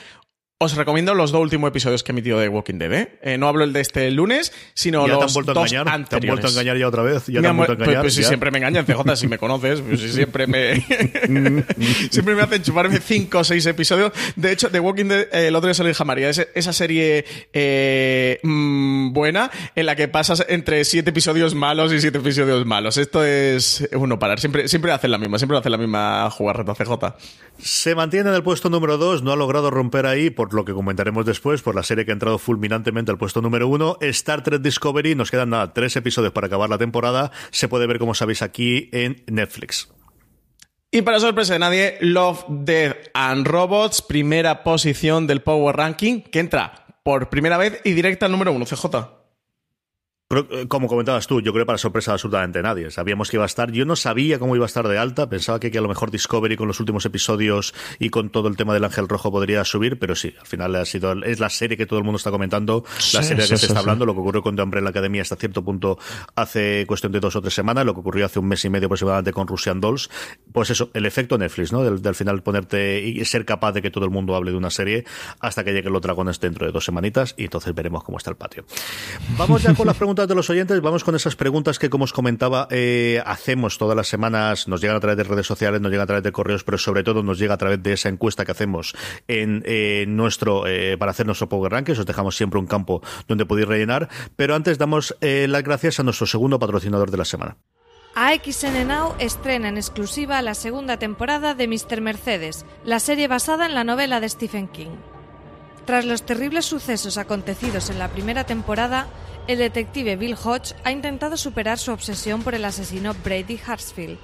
[0.63, 3.19] Os recomiendo los dos últimos episodios que he emitido de Walking Dead, ¿eh?
[3.23, 5.73] Eh, no hablo el de este lunes, sino Ya te han los vuelto a dos
[5.73, 6.29] engañar, te han anteriores.
[6.33, 8.03] vuelto a engañar ya otra vez, ya te han vuelto a pues- engañar.
[8.03, 10.75] Pues, si siempre me engañan, CJ, si me conoces, pues si siempre me.
[12.11, 14.13] siempre me hacen chuparme cinco o seis episodios.
[14.37, 16.47] De hecho, The Walking Dead, eh, el otro día se lo dije a María, es
[16.55, 22.19] esa serie eh, mm, buena en la que pasas entre siete episodios malos y siete
[22.19, 22.99] episodios malos.
[22.99, 24.39] Esto es uno parar.
[24.41, 27.15] Siempre, siempre hacen la misma, siempre hacen la misma jugarreta CJ.
[27.59, 30.73] Se mantiene en el puesto número 2, no ha logrado romper ahí, por lo que
[30.73, 33.99] comentaremos después, por la serie que ha entrado fulminantemente al puesto número 1.
[34.01, 37.31] Star Trek Discovery, nos quedan nada, tres episodios para acabar la temporada.
[37.51, 39.89] Se puede ver, como sabéis, aquí en Netflix.
[40.91, 46.41] Y para sorpresa de nadie, Love, Death and Robots, primera posición del Power Ranking, que
[46.41, 49.20] entra por primera vez y directa al número uno, CJ.
[50.31, 52.89] Eh, como comentabas tú, yo creo que para sorpresa de absolutamente nadie.
[52.93, 53.73] Sabíamos que iba a estar.
[53.73, 55.29] Yo no sabía cómo iba a estar de alta.
[55.29, 58.57] Pensaba que, que a lo mejor Discovery con los últimos episodios y con todo el
[58.57, 61.77] tema del Ángel Rojo podría subir, pero sí, al final ha sido es la serie
[61.77, 64.15] que todo el mundo está comentando, la serie sí, que sí, se está hablando, lo
[64.15, 65.99] que ocurrió con The Umbrella Academy hasta cierto punto
[66.37, 68.87] hace cuestión de dos o tres semanas, lo que ocurrió hace un mes y medio
[68.87, 70.11] aproximadamente con Russian Dolls.
[70.53, 71.83] Pues eso, el efecto Netflix, ¿no?
[71.83, 74.71] Del, del final ponerte y ser capaz de que todo el mundo hable de una
[74.71, 75.05] serie
[75.41, 78.37] hasta que lleguen los dragones dentro de dos semanitas y entonces veremos cómo está el
[78.37, 78.65] patio.
[79.37, 82.13] Vamos ya con las preguntas de los oyentes, vamos con esas preguntas que, como os
[82.13, 86.05] comentaba, eh, hacemos todas las semanas, nos llegan a través de redes sociales, nos llegan
[86.05, 88.53] a través de correos, pero sobre todo nos llega a través de esa encuesta que
[88.53, 88.95] hacemos
[89.29, 93.47] en eh, nuestro, eh, para hacer nuestro Power Rankings, os dejamos siempre un campo donde
[93.47, 97.57] podéis rellenar, pero antes damos las gracias a nuestro segundo patrocinador de la semana.
[98.15, 102.01] AXN Now estrena en exclusiva la segunda temporada de Mr.
[102.01, 104.97] Mercedes, la serie basada en la novela de Stephen King.
[105.87, 109.09] Tras los terribles sucesos acontecidos en la primera temporada,
[109.47, 114.19] el detective Bill Hodge ha intentado superar su obsesión por el asesino Brady Hartsfield.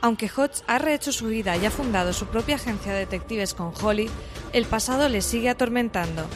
[0.00, 3.72] Aunque Hodge ha rehecho su vida y ha fundado su propia agencia de detectives con
[3.80, 4.10] Holly,
[4.52, 6.26] el pasado le sigue atormentando.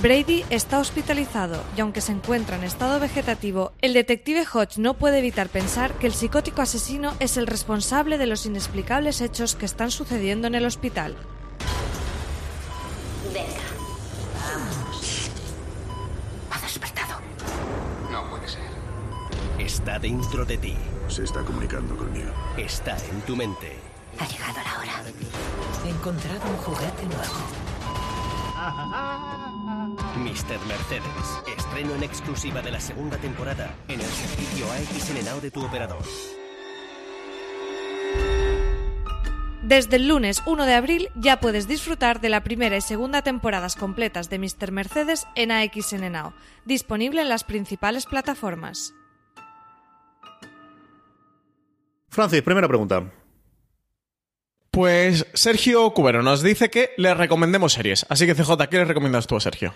[0.00, 5.18] Brady está hospitalizado y aunque se encuentra en estado vegetativo, el detective Hodge no puede
[5.18, 9.90] evitar pensar que el psicótico asesino es el responsable de los inexplicables hechos que están
[9.90, 11.16] sucediendo en el hospital.
[13.34, 13.67] Venga.
[19.68, 20.74] Está dentro de ti.
[21.08, 22.30] Se está comunicando conmigo.
[22.56, 23.76] Está en tu mente.
[24.18, 25.02] Ha llegado la hora.
[25.84, 27.34] He encontrado un juguete nuevo.
[30.16, 30.58] Mr.
[30.66, 31.54] Mercedes.
[31.54, 36.02] Estreno en exclusiva de la segunda temporada en el servicio AXN de tu operador.
[39.62, 43.76] Desde el lunes 1 de abril ya puedes disfrutar de la primera y segunda temporadas
[43.76, 44.72] completas de Mr.
[44.72, 46.32] Mercedes en AXN Now,
[46.64, 48.94] disponible en las principales plataformas.
[52.08, 53.12] Francis, primera pregunta.
[54.70, 58.06] Pues Sergio Cubero nos dice que le recomendemos series.
[58.08, 59.74] Así que CJ, ¿qué le recomiendas tú a Sergio?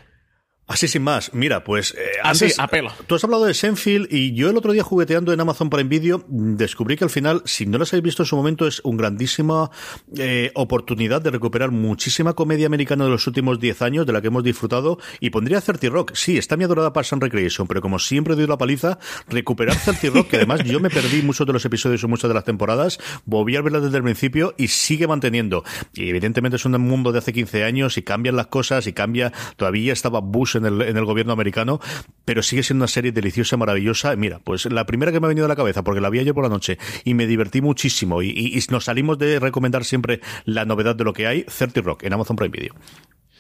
[0.72, 2.90] Así sin más, mira, pues eh, Así, antes, a pelo.
[3.06, 6.24] Tú has hablado de Senfield y yo el otro día jugueteando en Amazon Prime Video
[6.26, 8.96] mm, descubrí que al final, si no las habéis visto en su momento, es una
[8.96, 9.70] grandísima
[10.16, 14.28] eh, oportunidad de recuperar muchísima comedia americana de los últimos 10 años de la que
[14.28, 16.12] hemos disfrutado y pondría 30 Rock.
[16.14, 18.98] Sí, está mi adorada Parks and Recreation, pero como siempre doy la paliza,
[19.28, 22.34] recuperar 30 Rock, que además yo me perdí muchos de los episodios o muchas de
[22.34, 25.64] las temporadas, volví a verla desde el principio y sigue manteniendo.
[25.92, 29.34] Y evidentemente es un mundo de hace 15 años y cambian las cosas y cambia,
[29.56, 31.80] todavía estaba Bush en en el gobierno americano,
[32.24, 34.16] pero sigue siendo una serie deliciosa, maravillosa.
[34.16, 36.34] Mira, pues la primera que me ha venido a la cabeza, porque la vi ayer
[36.34, 40.96] por la noche y me divertí muchísimo y, nos salimos de recomendar siempre la novedad
[40.96, 42.74] de lo que hay, 30 Rock en Amazon Prime Video.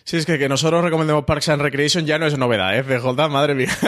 [0.04, 2.82] Sí, es que que nosotros recomendemos Parks and Recreation ya no es novedad, ¿eh?
[2.82, 3.70] CJ, madre mía.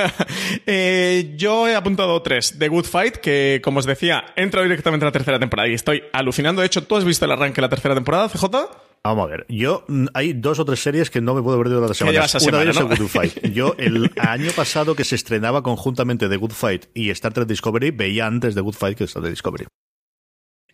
[0.67, 2.57] Eh, yo he apuntado tres.
[2.59, 6.05] The Good Fight, que como os decía, entra directamente a la tercera temporada y estoy
[6.13, 6.61] alucinando.
[6.61, 8.47] De hecho, ¿tú has visto el arranque de la tercera temporada, CJ?
[9.07, 9.85] Vamos a ver, yo
[10.15, 12.35] hay dos o tres series que no me puedo ver de las llevas semanas.
[12.37, 13.45] a Una de ellas semana, es Good Fight.
[13.53, 17.91] Yo el año pasado que se estrenaba conjuntamente The Good Fight y Star Trek Discovery,
[17.91, 19.67] veía antes The Good Fight que Star Trek Discovery.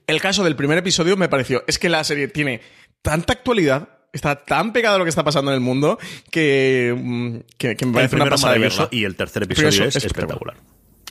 [0.07, 2.61] El caso del primer episodio me pareció, es que la serie tiene
[3.03, 5.99] tanta actualidad, está tan pegado a lo que está pasando en el mundo,
[6.31, 8.89] que, mm, que, que me El parece una primero pasada de verla.
[8.93, 10.57] y el tercer El episodio es espectacular.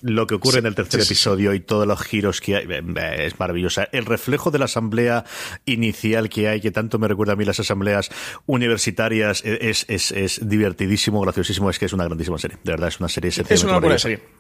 [0.01, 1.19] Lo que ocurre Sí, en el tercer sí, sí, sí.
[1.19, 3.87] episodio y todos los giros que hay eh, eh, es maravillosa.
[3.91, 5.25] El reflejo de la asamblea
[5.65, 8.09] inicial que hay, que tanto me recuerda a mí las asambleas
[8.45, 11.69] universitarias, eh, es, es, es divertidísimo, graciosísimo.
[11.69, 12.57] Es que es una grandísima serie.
[12.63, 14.38] De verdad, es una serie Es una buena serie.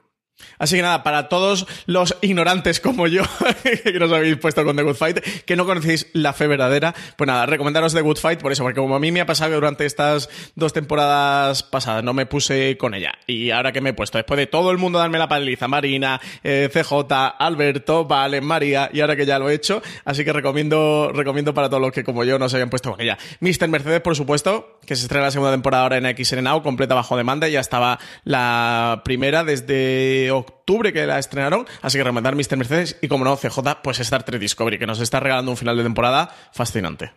[0.57, 3.23] Así que nada, para todos los ignorantes como yo,
[3.83, 7.27] que nos habéis puesto con The Good Fight, que no conocéis la fe verdadera, pues
[7.27, 9.85] nada, recomendaros The Good Fight por eso, porque como a mí me ha pasado durante
[9.85, 14.17] estas dos temporadas pasadas no me puse con ella, y ahora que me he puesto,
[14.17, 18.99] después de todo el mundo darme la paliza, Marina, eh, CJ, Alberto, Vale, María, y
[18.99, 22.23] ahora que ya lo he hecho, así que recomiendo, recomiendo para todos los que como
[22.23, 23.17] yo no se hayan puesto con ella.
[23.39, 23.67] Mr.
[23.69, 27.15] Mercedes, por supuesto, que se estrena la segunda temporada ahora en XN Now, completa bajo
[27.15, 32.57] demanda, ya estaba la primera desde octubre que la estrenaron, así que recomendar Mr.
[32.57, 35.77] Mercedes y como no, CJ, pues Star Trek Discovery, que nos está regalando un final
[35.77, 37.11] de temporada fascinante.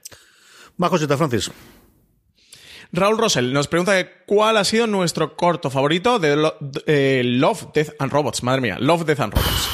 [0.77, 1.51] Más cositas, Francis.
[2.95, 3.95] Raúl Rosell nos pregunta
[4.27, 6.57] cuál ha sido nuestro corto favorito de Lo-
[6.87, 8.43] eh, Love, Death and Robots.
[8.43, 9.69] Madre mía, Love, Death and Robots.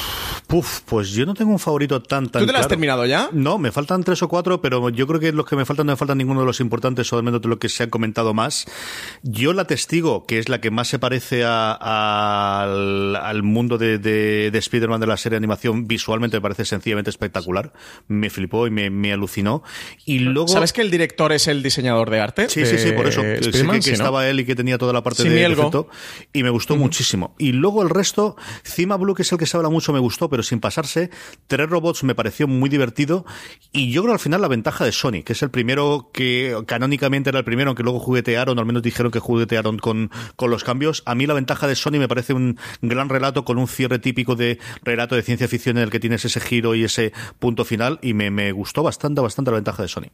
[0.49, 2.69] Puf, pues yo no tengo un favorito tan tan ¿Tú te la has claro.
[2.69, 3.29] terminado ya?
[3.31, 5.93] No, me faltan tres o cuatro, pero yo creo que los que me faltan no
[5.93, 8.65] me faltan ninguno de los importantes, solamente de lo que se han comentado más.
[9.21, 13.77] Yo la testigo, que es la que más se parece a- a- al, al mundo
[13.77, 17.71] de, de, de Spider-Man de la serie de animación, visualmente me parece sencillamente espectacular.
[18.07, 19.61] Me flipó y me, me alucinó.
[20.03, 20.47] Y luego...
[20.47, 22.49] ¿Sabes que el director es el diseñador de arte?
[22.49, 23.21] Sí, sí, sí, por eso.
[23.21, 23.73] Que, que Sí, ¿no?
[23.75, 25.89] estaba él y que tenía toda la parte Sí, de, efecto.
[26.33, 27.35] Y me gustó muchísimo.
[27.37, 30.27] Y luego el resto, Cima Blue, que es el que se habla mucho, me gustó,
[30.27, 31.09] pero sin pasarse.
[31.47, 33.25] Tres robots me pareció muy divertido.
[33.71, 37.29] Y yo creo al final la ventaja de Sony, que es el primero que canónicamente
[37.29, 40.63] era el primero, aunque luego juguetearon, o al menos dijeron que juguetearon con, con los
[40.63, 41.03] cambios.
[41.05, 44.35] A mí la ventaja de Sony me parece un gran relato con un cierre típico
[44.35, 47.99] de relato de ciencia ficción en el que tienes ese giro y ese punto final.
[48.01, 50.11] Y me, me gustó bastante, bastante la ventaja de Sony.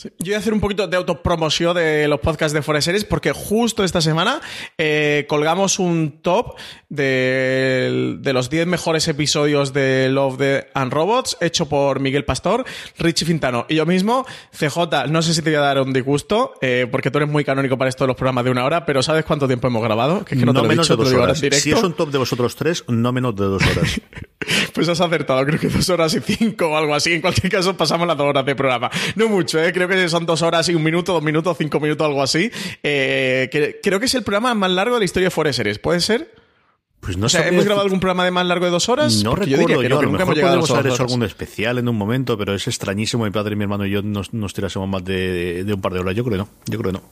[0.00, 0.10] Sí.
[0.20, 3.32] Yo voy a hacer un poquito de autopromoción de los podcasts de Forest Series porque
[3.32, 4.40] justo esta semana
[4.78, 6.56] eh, colgamos un top
[6.88, 12.64] de, de los 10 mejores episodios de Love, Death and Robots hecho por Miguel Pastor,
[12.96, 14.24] Richie Fintano y yo mismo.
[14.56, 17.42] CJ, no sé si te voy a dar un disgusto eh, porque tú eres muy
[17.44, 20.24] canónico para esto de los programas de una hora, pero ¿sabes cuánto tiempo hemos grabado?
[20.24, 21.38] Que es que no, te lo he menos dicho, de dos horas.
[21.38, 21.64] en directo.
[21.64, 24.00] Si es un top de vosotros tres, no menos de dos horas.
[24.72, 27.12] Pues has acertado, creo que dos horas y cinco o algo así.
[27.12, 28.88] En cualquier caso, pasamos las dos horas de programa.
[29.16, 29.72] No mucho, ¿eh?
[29.72, 32.50] creo que son dos horas y un minuto, dos minutos, cinco minutos, algo así.
[32.82, 35.78] Eh, que- creo que es el programa más largo de la historia de Forest Series.
[35.78, 36.32] ¿Puede ser?
[37.00, 39.22] Pues no o sea, ¿hemos grabado algún programa de más largo de dos horas?
[39.22, 41.22] No Porque recuerdo yo, diría que no, a lo nunca mejor podemos haber hecho algún
[41.22, 43.24] especial en un momento, pero es extrañísimo.
[43.24, 46.00] Mi padre, mi hermano y yo nos, nos tirásemos más de, de un par de
[46.00, 46.16] horas.
[46.16, 46.48] Yo creo que no.
[46.66, 47.04] Yo creo que no.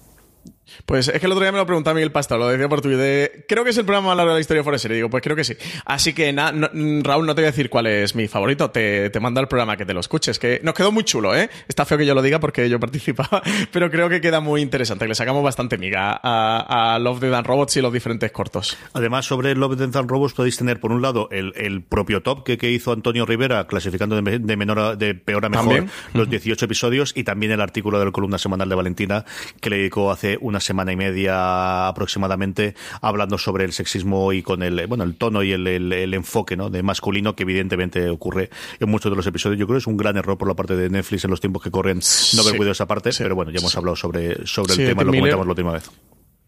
[0.84, 2.98] Pues es que el otro día me lo preguntaba Miguel Pastor, lo decía por Twitter.
[3.00, 4.98] de, Creo que es el programa más largo de la historia de Forest Series.
[4.98, 5.54] Digo, pues creo que sí.
[5.84, 8.70] Así que no- mm, Raúl, no te voy a decir cuál es mi favorito.
[8.70, 10.38] Te, te mando el programa que te lo escuches.
[10.38, 11.48] Que nos quedó muy chulo, ¿eh?
[11.68, 13.42] Está feo que yo lo diga porque yo participaba,
[13.72, 15.04] pero creo que queda muy interesante.
[15.04, 18.76] Que le sacamos bastante miga a, a Love, Death and Robots y los diferentes cortos.
[18.92, 22.44] Además, sobre Love, Death and Robots podéis tener, por un lado, el, el propio top
[22.44, 25.90] que, que hizo Antonio Rivera, clasificando de, de menor a- de peor a mejor También.
[26.12, 29.24] los 18 episodios, y también el artículo de la columna semanal de Valentina,
[29.60, 34.42] que le dedicó hace una una semana y media aproximadamente hablando sobre el sexismo y
[34.42, 36.70] con el bueno el tono y el, el- el enfoque ¿no?
[36.70, 38.48] de masculino que evidentemente ocurre
[38.80, 39.58] en muchos de los episodios.
[39.60, 41.62] Yo creo que es un gran error por la parte de Netflix en los tiempos
[41.62, 41.98] que corren
[42.34, 42.56] no haber Sí.
[42.56, 45.50] cuidado esa parte, pero bueno, ya hemos hablado sobre, sobre el tema, lo comentamos la
[45.50, 45.90] última vez.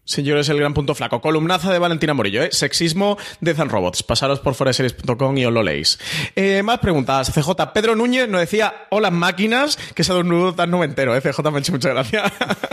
[0.09, 1.21] Sí, yo creo que es el gran punto flaco.
[1.21, 2.49] Columnaza de Valentina Morillo, ¿eh?
[2.51, 4.01] Sexismo, Death and Robots.
[4.01, 5.99] Pasaros por foreseries.com y os lo leéis.
[6.35, 7.31] Eh, más preguntas.
[7.31, 11.15] CJ Pedro Núñez nos decía, hola máquinas, que se ha dado un nudo tan noventero,
[11.15, 11.21] ¿eh?
[11.21, 12.23] CJ me ha hecho muchas gracias.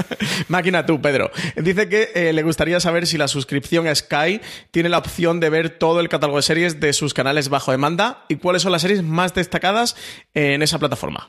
[0.49, 1.30] Máquina tú, Pedro.
[1.57, 5.51] Dice que eh, le gustaría saber si la suscripción a Sky tiene la opción de
[5.51, 8.80] ver todo el catálogo de series de sus canales bajo demanda y cuáles son las
[8.80, 9.95] series más destacadas
[10.32, 11.28] en esa plataforma.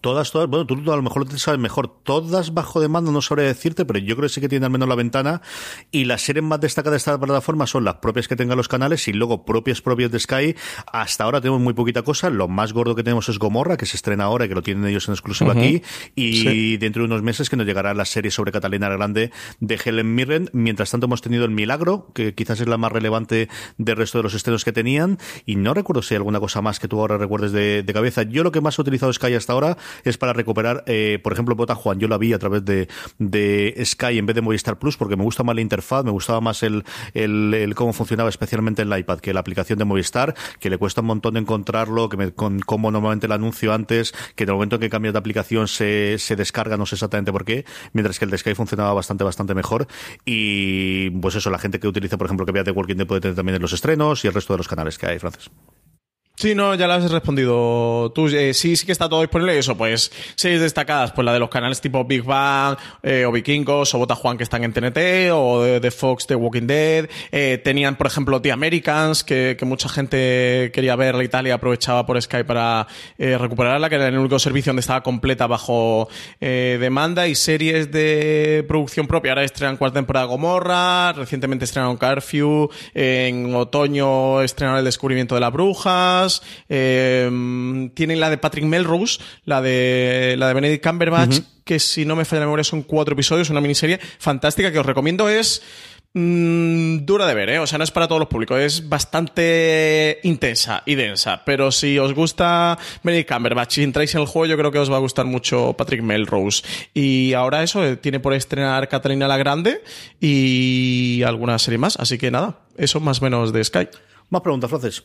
[0.00, 2.02] Todas, todas, bueno, tú a lo mejor te sabes mejor.
[2.02, 4.88] Todas bajo demanda, no sabría decirte, pero yo creo que sí que tiene al menos
[4.88, 5.40] la ventana.
[5.92, 9.06] Y las series más destacadas de esta plataforma son las propias que tengan los canales
[9.08, 10.56] y luego propias propias de Sky.
[10.92, 12.28] Hasta ahora tenemos muy poquita cosa.
[12.28, 14.84] Lo más gordo que tenemos es Gomorra, que se estrena ahora y que lo tienen
[14.84, 15.60] ellos en exclusiva Ujú.
[15.60, 15.82] aquí.
[16.16, 16.76] Y Sí.
[16.76, 20.50] dentro de unos meses que nos llegará la serie sobre Catalina Grande de Helen Mirren.
[20.52, 23.48] Mientras tanto hemos tenido El Milagro, que quizás es la más relevante
[23.78, 25.18] del resto de los estrenos que tenían.
[25.46, 28.22] Y no recuerdo si hay alguna cosa más que tú ahora recuerdes de, de cabeza.
[28.24, 29.67] Yo lo que más he utilizado Sky hasta ahora
[30.04, 31.98] es para recuperar, eh, por ejemplo, Bota Juan.
[31.98, 32.88] Yo la vi a través de,
[33.18, 36.40] de Sky en vez de Movistar Plus porque me gusta más la interfaz, me gustaba
[36.40, 40.70] más el, el, cómo funcionaba especialmente en el iPad que la aplicación de Movistar, que
[40.70, 44.50] le cuesta un montón de encontrarlo, que con cómo normalmente el anuncio antes, que en
[44.50, 47.64] el momento en que cambias de aplicación se, se descarga, no sé exactamente por qué,
[47.92, 49.86] mientras que el de Sky funcionaba bastante, bastante mejor.
[50.24, 53.20] Y pues eso, la gente que utiliza, por ejemplo, que vea The Walking Dead puede
[53.20, 55.50] tener también en los estrenos y el resto de los canales que hay, Francis.
[56.38, 58.28] Sí, no, ya las has respondido tú.
[58.28, 59.58] Eh, sí, sí que está todo disponible.
[59.58, 63.92] Eso, pues, series destacadas, pues la de los canales tipo Big Bang, eh, o Vikingos,
[63.92, 67.08] o Bota Juan que están en TNT, o de, Fox, de Walking Dead.
[67.32, 72.06] Eh, tenían, por ejemplo, The Americans, que, mucha gente quería verla y tal, y aprovechaba
[72.06, 72.86] por Sky para
[73.18, 76.08] eh, recuperarla, que era el único servicio donde estaba completa bajo
[76.40, 79.32] eh, demanda, y series de producción propia.
[79.32, 85.52] Ahora estrenan cuarta temporada Gomorra, recientemente estrenaron Curfew, en otoño estrenaron El descubrimiento de las
[86.68, 92.16] eh, tienen la de Patrick Melrose, la de, la de Benedict Cumberbatch, que si no
[92.16, 95.62] me falla la memoria son cuatro episodios, una miniserie fantástica que os recomiendo es
[96.14, 97.58] mm, dura de ver, ¿eh?
[97.58, 101.98] O sea, no es para todos los públicos, es bastante intensa y densa, pero si
[101.98, 105.00] os gusta Benedict Cumberbatch y entráis en el juego, yo creo que os va a
[105.00, 106.64] gustar mucho Patrick Melrose.
[106.94, 109.82] Y ahora eso, eh, tiene por estrenar Catalina la Grande
[110.20, 113.88] y alguna serie más, así que nada, eso más o menos de Sky.
[114.30, 115.04] Más preguntas, Francis.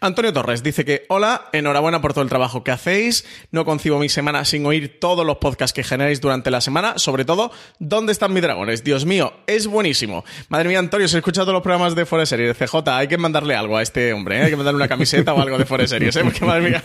[0.00, 3.24] Antonio Torres dice que hola, enhorabuena por todo el trabajo que hacéis.
[3.50, 7.24] No concibo mi semana sin oír todos los podcasts que generáis durante la semana, sobre
[7.24, 8.84] todo ¿Dónde están mis dragones?
[8.84, 10.24] Dios mío, es buenísimo.
[10.48, 13.54] Madre mía, Antonio, se he escuchado los programas de Forest Series, CJ, hay que mandarle
[13.54, 14.42] algo a este hombre, ¿eh?
[14.44, 16.24] hay que mandarle una camiseta o algo de Forest Series, ¿eh?
[16.24, 16.82] porque madre mía,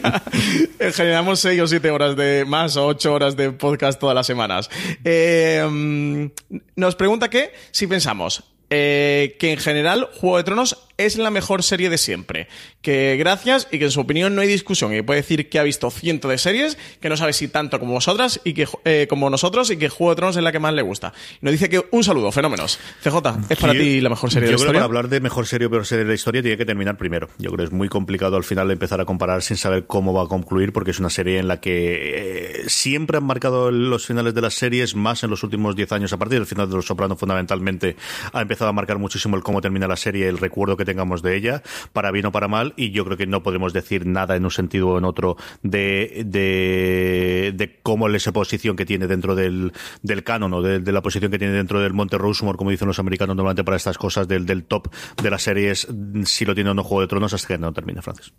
[0.94, 4.70] generamos 6 o 7 horas de más o 8 horas de podcast todas las semanas.
[5.04, 6.26] Mm,
[6.76, 11.64] nos pregunta que si pensamos eh, que en general Juego de Tronos es la mejor
[11.64, 12.48] serie de siempre.
[12.82, 14.94] Que gracias y que en su opinión no hay discusión.
[14.94, 17.94] Y puede decir que ha visto cientos de series, que no sabe si tanto como
[17.94, 20.74] vosotras y que eh, como nosotros y que Juego de Tronos es la que más
[20.74, 21.14] le gusta.
[21.42, 22.80] Y nos dice que un saludo, fenómenos.
[23.04, 23.18] CJ,
[23.50, 25.20] ¿es para Yo- ti la mejor serie yo de la creo que para hablar de
[25.20, 27.28] mejor serie o peor serie de la historia tiene que terminar primero.
[27.38, 30.24] Yo creo que es muy complicado al final empezar a comparar sin saber cómo va
[30.24, 34.34] a concluir porque es una serie en la que eh, siempre han marcado los finales
[34.34, 36.86] de las series más en los últimos 10 años a partir del final de Los
[36.86, 37.96] Sopranos fundamentalmente
[38.32, 41.36] ha empezado a marcar muchísimo el cómo termina la serie, el recuerdo que tengamos de
[41.36, 44.46] ella, para bien o para mal y yo creo que no podemos decir nada en
[44.46, 49.74] un sentido o en otro de, de, cómo es esa posición que tiene dentro del,
[50.02, 53.00] del canon o de, la posición que tiene dentro del Monte Rushmore, como dicen los
[53.00, 54.88] americanos normalmente para estas cosas del, del top
[55.22, 55.88] de las series,
[56.26, 58.34] si lo tiene o no Juego de Tronos hasta que no termine, Francis.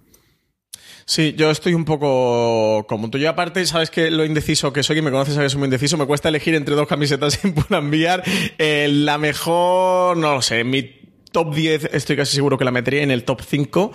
[1.07, 3.19] Sí, yo estoy un poco como tú.
[3.19, 5.67] Yo aparte, sabes que lo indeciso que soy y me conoces, sabes que soy muy
[5.67, 5.99] indeciso.
[5.99, 8.23] Me cuesta elegir entre dos camisetas en Pull enviar.
[8.59, 11.04] Eh, la mejor, no lo sé, mi
[11.35, 13.93] top 10 estoy casi seguro que la metería en el top 5.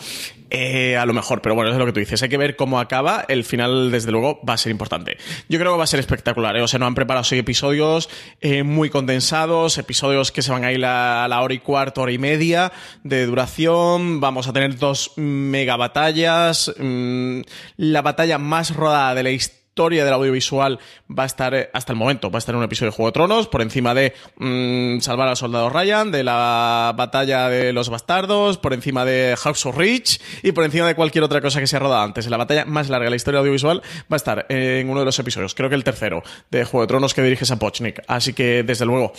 [0.51, 2.21] eh, a lo mejor, pero bueno, es lo que tú dices.
[2.21, 3.23] Hay que ver cómo acaba.
[3.27, 5.17] El final, desde luego, va a ser importante.
[5.47, 6.57] Yo creo que va a ser espectacular.
[6.57, 6.61] ¿eh?
[6.61, 8.09] O sea, nos han preparado seis episodios
[8.41, 12.11] eh, muy condensados, episodios que se van a ir a la hora y cuarto, hora
[12.11, 12.71] y media
[13.03, 14.19] de duración.
[14.19, 16.73] Vamos a tener dos mega batallas.
[16.77, 17.41] Mm,
[17.77, 20.77] la batalla más rodada de la historia del audiovisual
[21.09, 23.07] va a estar eh, hasta el momento, va a estar en un episodio de Juego
[23.09, 27.89] de Tronos, por encima de mm, salvar al soldado Ryan, de la batalla de los
[27.89, 31.67] bastardos, por encima de House of Rich y por encima de cualquier otra cosa que
[31.67, 32.29] se ha rodado antes.
[32.29, 35.17] La batalla más larga de la historia audiovisual va a estar en uno de los
[35.19, 36.21] episodios, creo que el tercero,
[36.51, 38.01] de Juego de Tronos que dirige Sapochnik.
[38.07, 39.13] Así que, desde luego,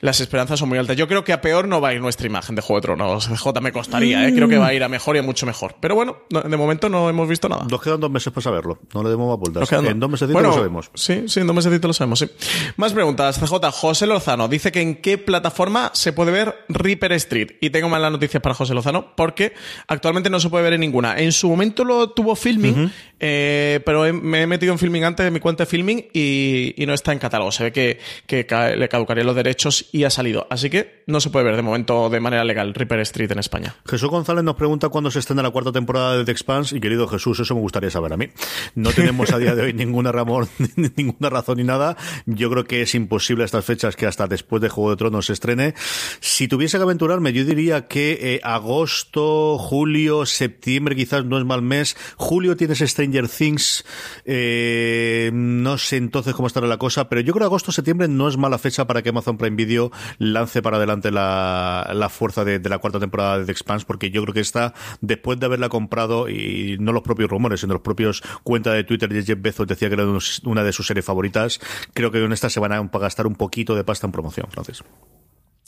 [0.00, 0.96] las esperanzas son muy altas.
[0.96, 3.28] Yo creo que a peor no va a ir nuestra imagen de Juego de Tronos.
[3.28, 4.34] J me costaría, ¿eh?
[4.34, 5.76] creo que va a ir a mejor y a mucho mejor.
[5.80, 7.64] Pero bueno, no- de momento no hemos visto nada.
[7.70, 9.62] Nos quedan dos meses para saberlo, no le demos más vueltas.
[9.92, 10.90] En dos meses Bueno, lo sabemos.
[10.94, 12.28] Sí, sí, en dos meses lo sabemos, sí.
[12.76, 13.38] Más preguntas.
[13.38, 17.52] CJ, José Lozano dice que en qué plataforma se puede ver Reaper Street.
[17.60, 19.54] Y tengo malas noticias para José Lozano porque
[19.88, 21.16] actualmente no se puede ver en ninguna.
[21.18, 22.90] En su momento lo tuvo filming,
[23.20, 26.74] eh, pero he- me he metido en filming antes de mi cuenta de filming y,
[26.76, 27.52] y no está en catálogo.
[27.52, 30.46] Se ve que, que ca- le caducarían los derechos y ha salido.
[30.50, 33.76] Así que no se puede ver de momento de manera legal Reaper Street en España.
[33.88, 37.06] Jesús González nos pregunta cuándo se estrena la cuarta temporada de The Expanse y querido
[37.08, 38.28] Jesús, eso me gustaría saber a mí.
[38.74, 39.72] No tenemos a día de hoy
[40.96, 41.96] ninguna, razón ni nada.
[42.26, 45.26] Yo creo que es imposible a estas fechas que hasta después de Juego de Tronos
[45.26, 45.74] se estrene.
[46.20, 51.62] Si tuviese que aventurarme, yo diría que eh, agosto, julio, septiembre quizás no es mal
[51.62, 51.96] mes.
[52.16, 53.84] Julio tienes Stranger Things.
[54.24, 58.28] eh, no sé entonces cómo estará la cosa, pero yo creo que agosto, septiembre no
[58.28, 62.58] es mala fecha para que Amazon Prime Video lance para adelante la, la fuerza de,
[62.58, 65.68] de la cuarta temporada de The Expanse, porque yo creo que está, después de haberla
[65.68, 69.66] comprado, y no los propios rumores, sino los propios cuentas de Twitter de Jeff Bezos
[69.74, 70.04] decía que era
[70.44, 71.60] una de sus series favoritas,
[71.94, 74.82] creo que en esta se van a gastar un poquito de pasta en promoción, Francis.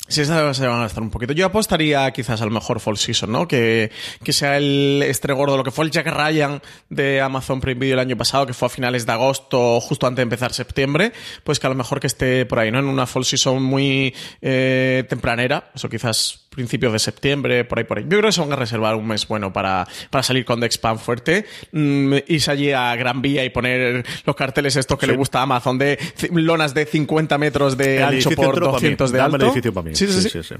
[0.06, 1.32] Sí, esa se van a gastar un poquito.
[1.32, 3.48] Yo apostaría quizás al mejor Fall Season, ¿no?
[3.48, 3.90] Que,
[4.22, 7.94] que sea el estre gordo, lo que fue el Jack Ryan de Amazon Prime Video
[7.94, 11.58] el año pasado, que fue a finales de agosto, justo antes de empezar septiembre, pues
[11.58, 12.80] que a lo mejor que esté por ahí, ¿no?
[12.80, 17.98] En una Fall Season muy eh, tempranera, eso quizás principios de septiembre, por ahí, por
[17.98, 18.04] ahí.
[18.04, 20.66] Yo creo que se van a reservar un mes bueno para, para salir con The
[20.66, 25.12] Expand fuerte, mm, irse allí a Gran Vía y poner los carteles estos que Sí.
[25.12, 25.98] le gusta a Amazon de
[26.32, 28.72] lonas de 50 metros de El ancho por entero pa' mí.
[28.72, 29.36] 200 de alto.
[29.46, 29.94] edificio pa' mí.
[29.94, 30.54] Sí, sí, Sí, sí.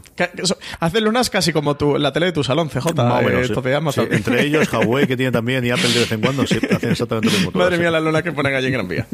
[0.81, 2.93] Hace lunas casi como tu, la tele de tu salón, CJ.
[2.95, 4.09] Más o eh, de Amazon.
[4.11, 7.29] Entre ellos, Huawei, que tiene también, y Apple de vez en cuando, sí, hacen exactamente
[7.29, 7.51] lo mismo.
[7.53, 9.07] todas, Madre mía, la luna que ponen allí en Gran Vía.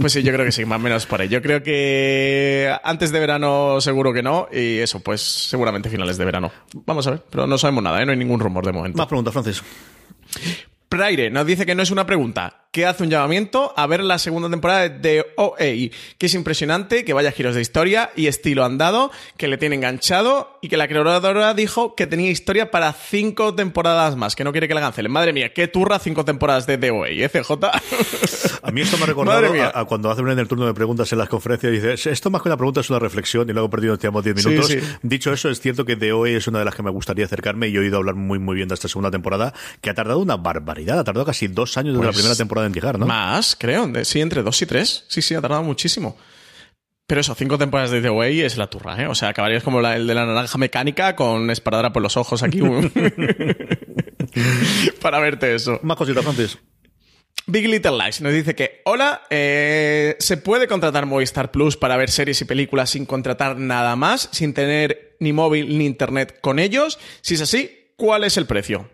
[0.00, 1.28] Pues sí, yo creo que sí, más o menos por ahí.
[1.28, 6.21] Yo creo que antes de verano seguro que no, y eso, pues seguramente finales de
[6.24, 6.50] verano.
[6.86, 8.06] Vamos a ver, pero no sabemos nada, ¿eh?
[8.06, 8.98] no hay ningún rumor de momento.
[8.98, 9.62] Más preguntas, Francis.
[10.88, 14.18] Praire nos dice que no es una pregunta, que hace un llamamiento a ver la
[14.18, 19.10] segunda temporada de OA, que es impresionante, que vaya giros de historia y estilo andado,
[19.36, 24.16] que le tiene enganchado y que la creadora dijo que tenía historia para cinco temporadas
[24.16, 25.12] más, que no quiere que la cancelen.
[25.12, 27.52] Madre mía, qué turra cinco temporadas de OA, ¿eh, CJ?
[28.62, 31.12] A mí esto me ha recordado a, a cuando hacen en el turno de preguntas
[31.12, 33.68] en las conferencias y dices, esto más que una pregunta es una reflexión y luego
[33.68, 34.70] perdido tiempo 10 Sí, minutos.
[34.70, 34.78] sí.
[35.02, 37.68] Dicho eso, es cierto que The OE es una de las que me gustaría acercarme
[37.68, 39.52] y he oído hablar muy muy bien de esta segunda temporada,
[39.82, 42.61] que ha tardado una barbaridad, ha tardado casi dos años desde la Pues, primera temporada
[42.66, 43.06] en llegar, ¿no?
[43.06, 43.90] Más, creo.
[44.04, 45.04] sí, entre dos y tres.
[45.08, 46.16] Sí, sí, ha tardado muchísimo.
[47.06, 49.06] Pero eso, cinco temporadas de The Way es la turra, ¿eh?
[49.06, 52.42] O sea, acabarías como la- el de la naranja mecánica con esparadora por los ojos
[52.42, 52.60] aquí.
[55.00, 55.78] para verte eso.
[55.82, 56.58] Más cositas, Francis.
[57.46, 62.08] Big Little Lies nos dice que, hola, eh, ¿se puede contratar Movistar Plus para ver
[62.10, 66.98] series y películas sin contratar nada más, sin tener ni móvil ni internet con ellos?
[67.20, 68.88] Si es así, ¿cuál es el precio?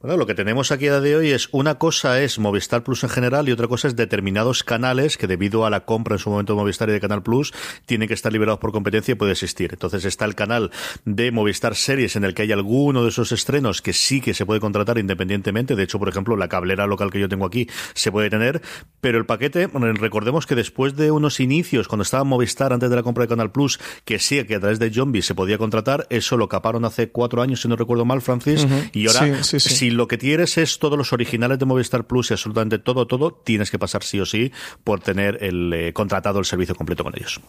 [0.00, 3.02] Bueno, lo que tenemos aquí a día de hoy es una cosa es Movistar Plus
[3.02, 6.30] en general y otra cosa es determinados canales que debido a la compra en su
[6.30, 7.52] momento de Movistar y de Canal Plus
[7.84, 9.70] tienen que estar liberados por competencia y puede existir.
[9.72, 10.70] Entonces está el canal
[11.04, 14.46] de Movistar Series en el que hay alguno de esos estrenos que sí que se
[14.46, 15.74] puede contratar independientemente.
[15.74, 18.62] De hecho, por ejemplo, la cablera local que yo tengo aquí se puede tener,
[19.00, 22.94] pero el paquete, bueno, recordemos que después de unos inicios, cuando estaba Movistar antes de
[22.94, 26.06] la compra de Canal Plus, que sí, que a través de Zombie se podía contratar,
[26.08, 29.60] eso lo caparon hace cuatro años, si no recuerdo mal, Francis, y ahora Sí, sí,
[29.60, 29.74] sí.
[29.74, 33.32] si lo que quieres es todos los originales de Movistar Plus y absolutamente todo, todo,
[33.32, 34.52] tienes que pasar sí o sí
[34.84, 37.40] por tener el eh, contratado el servicio completo con ellos.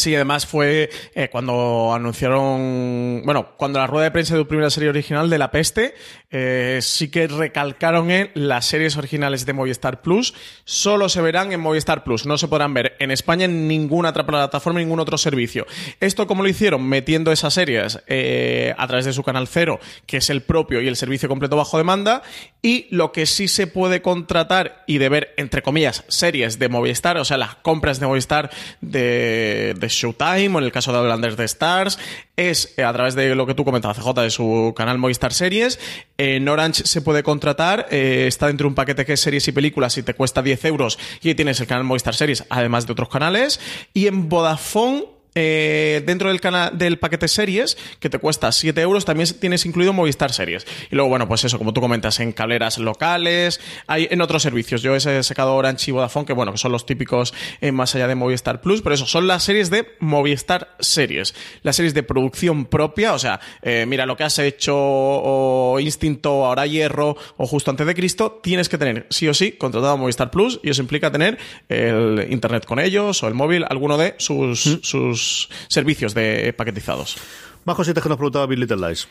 [0.00, 4.70] Sí, además fue eh, cuando anunciaron, bueno, cuando la rueda de prensa de tu primera
[4.70, 5.94] serie original de La Peste,
[6.30, 11.60] eh, sí que recalcaron en las series originales de Movistar Plus, solo se verán en
[11.60, 15.66] Movistar Plus, no se podrán ver en España en ninguna otra plataforma, ningún otro servicio.
[15.98, 20.18] Esto como lo hicieron, metiendo esas series eh, a través de su canal cero, que
[20.18, 22.22] es el propio y el servicio completo bajo demanda,
[22.62, 27.16] y lo que sí se puede contratar y de ver, entre comillas, series de Movistar,
[27.16, 28.50] o sea, las compras de Movistar
[28.80, 31.98] de, de Showtime, o en el caso de Outlanders de Stars,
[32.36, 35.78] es eh, a través de lo que tú comentabas, CJ, de su canal Movistar Series.
[36.22, 39.52] En Orange se puede contratar, eh, está dentro de un paquete que es series y
[39.52, 43.08] películas y te cuesta 10 euros y tienes el canal Movistar Series, además de otros
[43.08, 43.58] canales.
[43.94, 49.04] Y en Vodafone eh, dentro del canal del paquete series, que te cuesta 7 euros,
[49.04, 50.66] también tienes incluido Movistar Series.
[50.90, 54.82] Y luego, bueno, pues eso, como tú comentas, en cableras locales, hay en otros servicios.
[54.82, 58.08] Yo he sacado Orange y Vodafone, que bueno, que son los típicos eh, más allá
[58.08, 61.34] de Movistar Plus, pero eso, son las series de Movistar Series.
[61.62, 66.46] Las series de producción propia, o sea, eh, mira lo que has hecho, o Instinto,
[66.46, 70.30] ahora Hierro, o Justo antes de Cristo, tienes que tener, sí o sí, contratado Movistar
[70.30, 74.80] Plus, y eso implica tener el internet con ellos, o el móvil, alguno de sus,
[74.82, 75.19] sus
[75.68, 77.16] servicios de paquetizados.
[77.64, 79.08] Más cositas que nos preguntaba Bill Little Lies.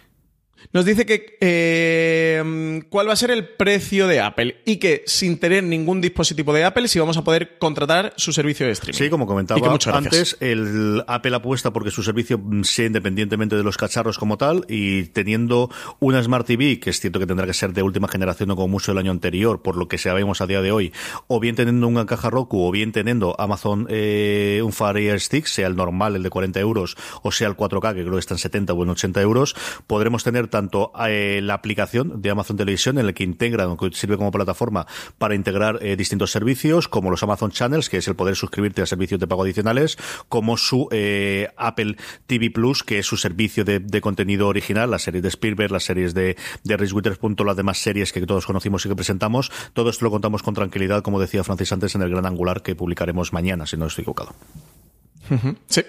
[0.72, 5.40] Nos dice que eh, cuál va a ser el precio de Apple y que sin
[5.40, 8.98] tener ningún dispositivo de Apple si vamos a poder contratar su servicio de streaming.
[8.98, 14.18] Sí, como comentaba antes, el Apple apuesta porque su servicio sea independientemente de los cacharros
[14.18, 17.82] como tal y teniendo una Smart TV, que es cierto que tendrá que ser de
[17.82, 20.72] última generación o como mucho del año anterior, por lo que sabemos a día de
[20.72, 20.94] hoy,
[21.28, 25.68] o bien teniendo una caja Roku o bien teniendo Amazon eh, un Fire Stick, sea
[25.68, 28.40] el normal, el de 40 euros, o sea el 4K, que creo que está en
[28.40, 29.56] 70 o en 80 euros,
[29.88, 34.18] podremos tener tanto eh, la aplicación de Amazon Televisión en el que integra, que sirve
[34.18, 34.86] como plataforma
[35.18, 38.86] para integrar eh, distintos servicios, como los Amazon Channels, que es el poder suscribirte a
[38.86, 39.98] servicios de pago adicionales,
[40.28, 41.98] como su eh, Apple
[42.28, 46.14] TV Plus, que es su servicio de, contenido original, las series de Spielberg, las series
[46.14, 49.52] de, de Reese Witherspoon, las demás series que todos conocimos y que presentamos.
[49.74, 52.76] Todo esto lo contamos con tranquilidad, como decía Francis antes, en el Gran Angular que
[52.76, 54.36] publicaremos mañana, si no estoy equivocado.
[55.68, 55.82] Sí.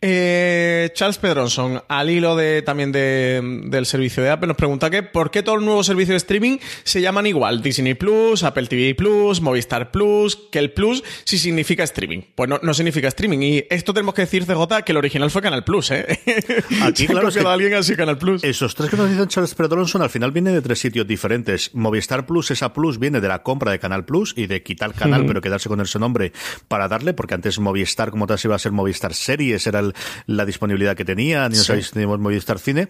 [0.00, 5.02] Eh, Charles Pedronson, al hilo de, también de- del servicio de Apple, nos pregunta que
[5.02, 7.62] por qué todos los nuevos servicios de streaming se llaman igual.
[7.62, 12.22] Disney Plus, Apple TV Plus, Movistar Plus, que el Plus sí significa streaming.
[12.34, 13.38] Pues no, no significa streaming.
[13.42, 16.06] Y esto tenemos que decir, CJ, que el original fue Canal Plus, ¿eh?
[16.82, 18.44] Aquí, claro, es que- alguien así Canal Plus.
[18.44, 21.74] Esos tres que nos dicen Charles Pedronson al final vienen de tres sitios diferentes.
[21.74, 25.20] Movistar Plus, esa Plus viene de la compra de Canal Plus y de quitar Canal,
[25.20, 25.28] Ujú.
[25.28, 26.32] pero quedarse con ese nombre
[26.68, 29.94] para darle, porque antes Movistar como tal se iba a ser Movistar Series, era el-
[30.26, 32.88] la disponibilidad que tenían, y no sabéis si teníamos Movistar Cine.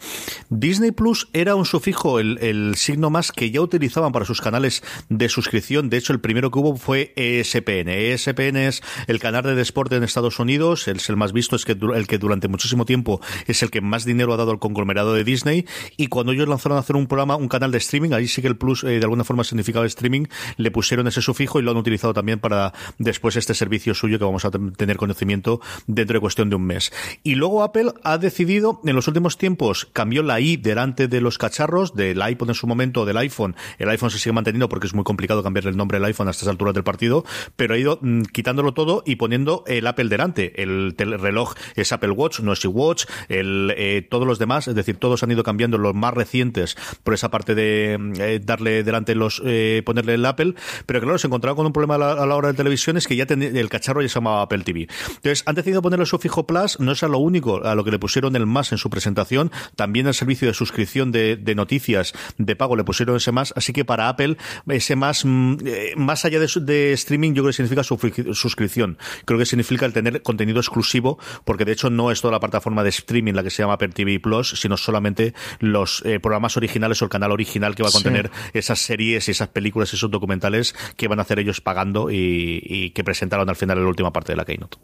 [0.48, 4.82] Disney Plus era un sufijo, el, el signo más que ya utilizaban para sus canales
[5.08, 5.90] de suscripción.
[5.90, 7.88] De hecho, el primero que hubo fue ESPN.
[7.88, 11.72] ESPN es el canal de deporte en Estados Unidos, es el más visto, es que,
[11.72, 15.24] el que durante muchísimo tiempo es el que más dinero ha dado al conglomerado de
[15.24, 15.66] Disney.
[15.96, 18.48] Y cuando ellos lanzaron a hacer un programa, un canal de streaming, ahí sí que
[18.48, 20.24] el Plus eh, de alguna forma significaba streaming,
[20.56, 24.24] le pusieron ese sufijo y lo han utilizado también para después este servicio suyo que
[24.24, 26.92] vamos a ten- tener conocimiento dentro de cuestión de un mes.
[27.22, 31.38] Y luego Apple ha decidido, en los últimos tiempos, cambió la i delante de los
[31.38, 33.56] cacharros, del iPod en su momento, del iPhone.
[33.78, 36.30] El iPhone se sigue manteniendo porque es muy complicado cambiarle el nombre del iPhone a
[36.32, 37.24] estas alturas del partido,
[37.56, 40.62] pero ha ido mm, quitándolo todo y poniendo el Apple delante.
[40.62, 44.74] El tel- reloj es Apple Watch, no es iWatch, el, eh, todos los demás, es
[44.74, 48.82] decir, todos han ido cambiando los más recientes por esa parte de mm, eh, darle
[48.82, 50.54] delante los, eh, ponerle el Apple,
[50.86, 53.26] pero claro, se encontraba con un problema a la, hora de televisión, es que ya
[53.26, 54.88] ten- el cacharro ya se llamaba Apple TV.
[55.08, 57.90] Entonces, han decidido ponerle su fijo Plus, no es a lo único a lo que
[57.90, 62.12] le pusieron el más en su presentación, también el servicio de suscripción de, de noticias
[62.38, 64.36] de pago le pusieron ese más, así que para Apple
[64.68, 67.98] ese más, mm, eh, más allá de, streaming, yo creo que significa su-
[68.34, 68.98] suscripción.
[69.24, 72.82] Creo que significa el tener contenido exclusivo, porque de hecho no es toda la plataforma
[72.82, 77.00] de streaming la que se llama Apple TV Plus, sino solamente los eh, programas originales
[77.02, 77.96] o el canal original que va a Sí.
[78.02, 82.10] contener esas series y esas películas y esos documentales que van a hacer ellos pagando
[82.10, 84.78] y, y que presentaron al final en la última parte de la Keynote.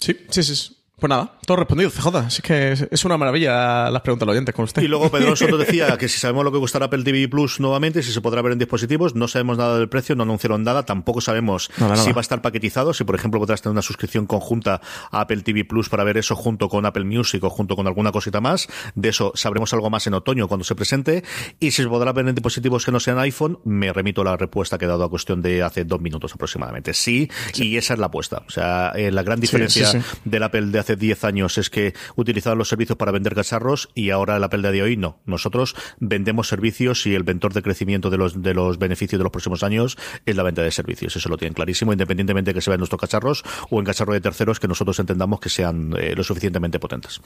[0.00, 0.77] Sí, sí, sí.
[0.98, 2.08] Pues nada, todo respondido, CJ.
[2.26, 4.82] Así que es- una maravilla las preguntas de los oyentes con usted.
[4.82, 8.02] Y luego Pedro Soto decía que si sabemos lo que costará Apple TV Plus nuevamente,
[8.02, 11.20] si se podrá ver en dispositivos, no sabemos nada del precio, no anunciaron nada, tampoco
[11.20, 14.80] sabemos Nada, si va a estar paquetizado, si por ejemplo podrás tener una suscripción conjunta
[15.12, 18.10] a Apple TV Plus para ver eso junto con Apple Music o junto con alguna
[18.10, 18.66] cosita más.
[18.96, 21.22] De eso sabremos algo más en otoño cuando se presente.
[21.60, 24.36] Y si se podrá ver en dispositivos que no sean iPhone, me remito a la
[24.36, 26.92] respuesta que he dado a cuestión de hace dos minutos aproximadamente.
[26.92, 28.42] Sí, y esa es la apuesta.
[28.46, 30.18] O sea, eh, la gran diferencia sí, sí.
[30.24, 34.10] del Apple de hace 10 años es que utilizaban los servicios para vender cacharros y
[34.10, 35.20] ahora el Apple de hoy no.
[35.26, 39.32] Nosotros vendemos servicios y el ventor de crecimiento de los, de los beneficios de los
[39.32, 41.16] próximos años es la venta de servicios.
[41.16, 44.20] Eso lo tienen clarísimo, independientemente de que se vean nuestros cacharros o en cacharros de
[44.20, 47.20] terceros que nosotros entendamos que sean eh, lo suficientemente potentes.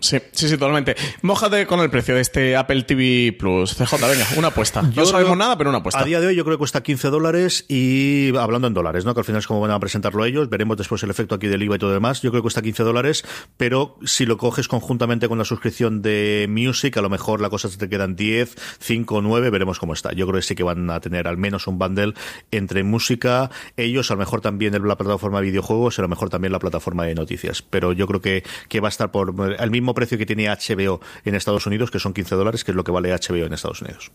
[0.00, 0.94] Sí, sí, sí, totalmente.
[1.22, 3.74] Mójate con el precio de este Apple TV Plus.
[3.74, 4.80] CJ, venga, una apuesta.
[4.82, 6.00] No Yo sabemos creo- nada, pero una apuesta.
[6.00, 9.14] A día de hoy yo creo que cuesta 15 dólares y hablando en dólares, ¿no?
[9.14, 11.62] Que al final es como van a presentarlo ellos, veremos después el efecto aquí del
[11.62, 12.22] IVA y todo demás.
[12.22, 13.24] Yo creo que cuesta 15 dólares,
[13.56, 17.68] pero si lo coges conjuntamente con la suscripción de Music, a lo mejor la cosa
[17.68, 20.12] se te quedan 10, 5, 9, veremos cómo está.
[20.12, 22.14] Yo creo que sí que van a tener al menos un bundle
[22.52, 26.52] entre música, ellos, a lo mejor también la plataforma de videojuegos a lo mejor también
[26.52, 27.62] la plataforma de noticias.
[27.62, 31.00] Pero yo creo que, que va a estar por el mismo precio que tiene HBO
[31.24, 33.82] en Estados Unidos, que son 15 dólares, que es lo que vale HBO en Estados
[33.82, 34.10] Unidos.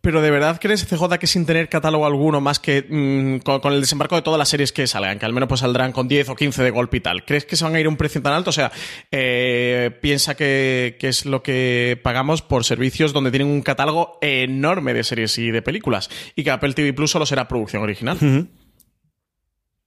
[0.00, 3.72] Pero de verdad crees, CJ, que sin tener catálogo alguno más que mm, con, con
[3.72, 6.30] el desembarco de todas las series que salgan, que al menos pues saldrán con 10
[6.30, 8.20] o 15 de golpe y tal, ¿crees que se van a ir a un precio
[8.20, 8.50] tan alto?
[8.50, 8.72] O sea,
[9.10, 14.92] eh, piensa que, que es lo que pagamos por servicios donde tienen un catálogo enorme
[14.92, 18.18] de series y de películas y que Apple TV Plus solo será producción original.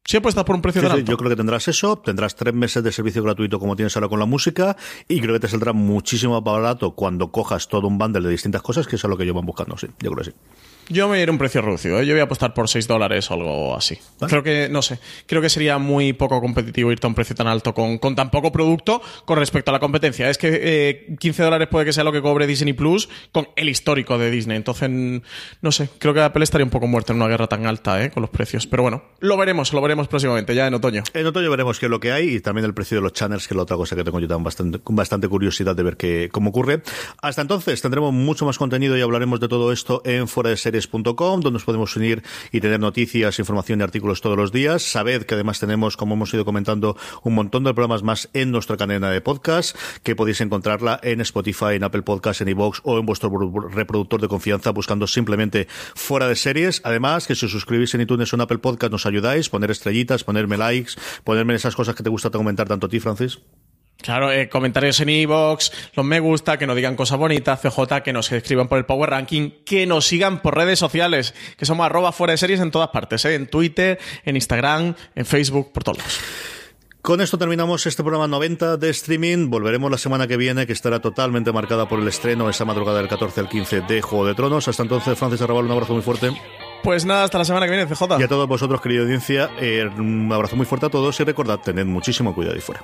[0.08, 2.53] ¿Sí apuestas por un precio Sí, tan sí, yo creo que tendrás eso, tendrás tres
[2.53, 4.78] meses de servicio gratuito como tienes ahora con la música
[5.08, 8.62] y creo que te saldrá muchísimo más barato cuando cojas todo un bundle de distintas
[8.62, 10.38] cosas, que eso es lo que ellos van buscando, sí, yo creo que sí.
[10.90, 12.00] Yo me iré a un precio reducido.
[12.00, 12.06] ¿eh?
[12.06, 13.98] Yo voy a apostar por 6 dólares o algo así.
[14.28, 17.48] Creo que, no sé, creo que sería muy poco competitivo irte a un precio tan
[17.48, 20.30] alto con, con tan poco producto con respecto a la competencia.
[20.30, 23.70] Es que eh, 15 dólares puede que sea lo que cobre Disney Plus con el
[23.70, 24.58] histórico de Disney.
[24.58, 28.04] Entonces, no sé, creo que Apple estaría un poco muerta en una guerra tan alta
[28.04, 28.12] ¿eh?
[28.12, 28.68] con los precios.
[28.68, 31.04] Pero bueno, lo veremos, lo veremos próximamente, ya en otoño.
[31.14, 33.48] En otoño veremos qué es lo que hay y también el precio de los channels,
[33.48, 35.98] que es la otra cosa que tengo yo también bastante, con bastante curiosidad de ver
[35.98, 36.82] qué, cómo ocurre.
[37.22, 40.28] Hasta entonces tendremos mucho más contenido y hablaremos de todo esto en
[40.82, 44.84] foradeseries.com, donde nos podemos unir y tener noticias, información y artículos todos los días.
[44.84, 48.78] Sabed que además tenemos, como hemos ido comentando, un montón de programas más en nuestra
[48.78, 53.05] cadena de podcast, que podéis encontrarla en Spotify, en Apple Podcasts, en iVoox o en
[53.05, 53.32] vuestro
[53.69, 56.82] reproductor de confianza buscando simplemente fuera de series.
[56.84, 60.23] Además, que si os suscribís en iTunes o en Apple Podcast nos ayudáis, poner estrellitas,
[60.23, 63.39] ponerme likes, ponerme esas cosas que te gusta comentar tanto a ti, Francis.
[64.02, 68.14] Claro, eh, comentarios en iVoox, los me gusta, que nos digan cosas bonitas, CJ, que
[68.14, 72.12] nos escriban por el Power Ranking, que nos sigan por redes sociales, que somos arroba
[72.12, 73.36] fuera de series en todas partes, ¿eh?
[73.36, 76.20] en Twitter, en Instagram, en Facebook, por todos lados.
[77.06, 79.52] Con esto terminamos este programa 90 de streaming.
[79.52, 83.07] Volveremos la semana que viene, que estará totalmente marcada por el estreno esa madrugada del
[83.07, 84.68] 14 al 15 de Juego de Tronos.
[84.68, 86.32] Hasta entonces, Francis Arrabal, un abrazo muy fuerte.
[86.84, 88.19] Pues nada, hasta la semana que viene, CJ.
[88.19, 91.60] Y a todos vosotros, querida audiencia, eh, un abrazo muy fuerte a todos y recordad,
[91.60, 92.84] tened muchísimo cuidado y fuera.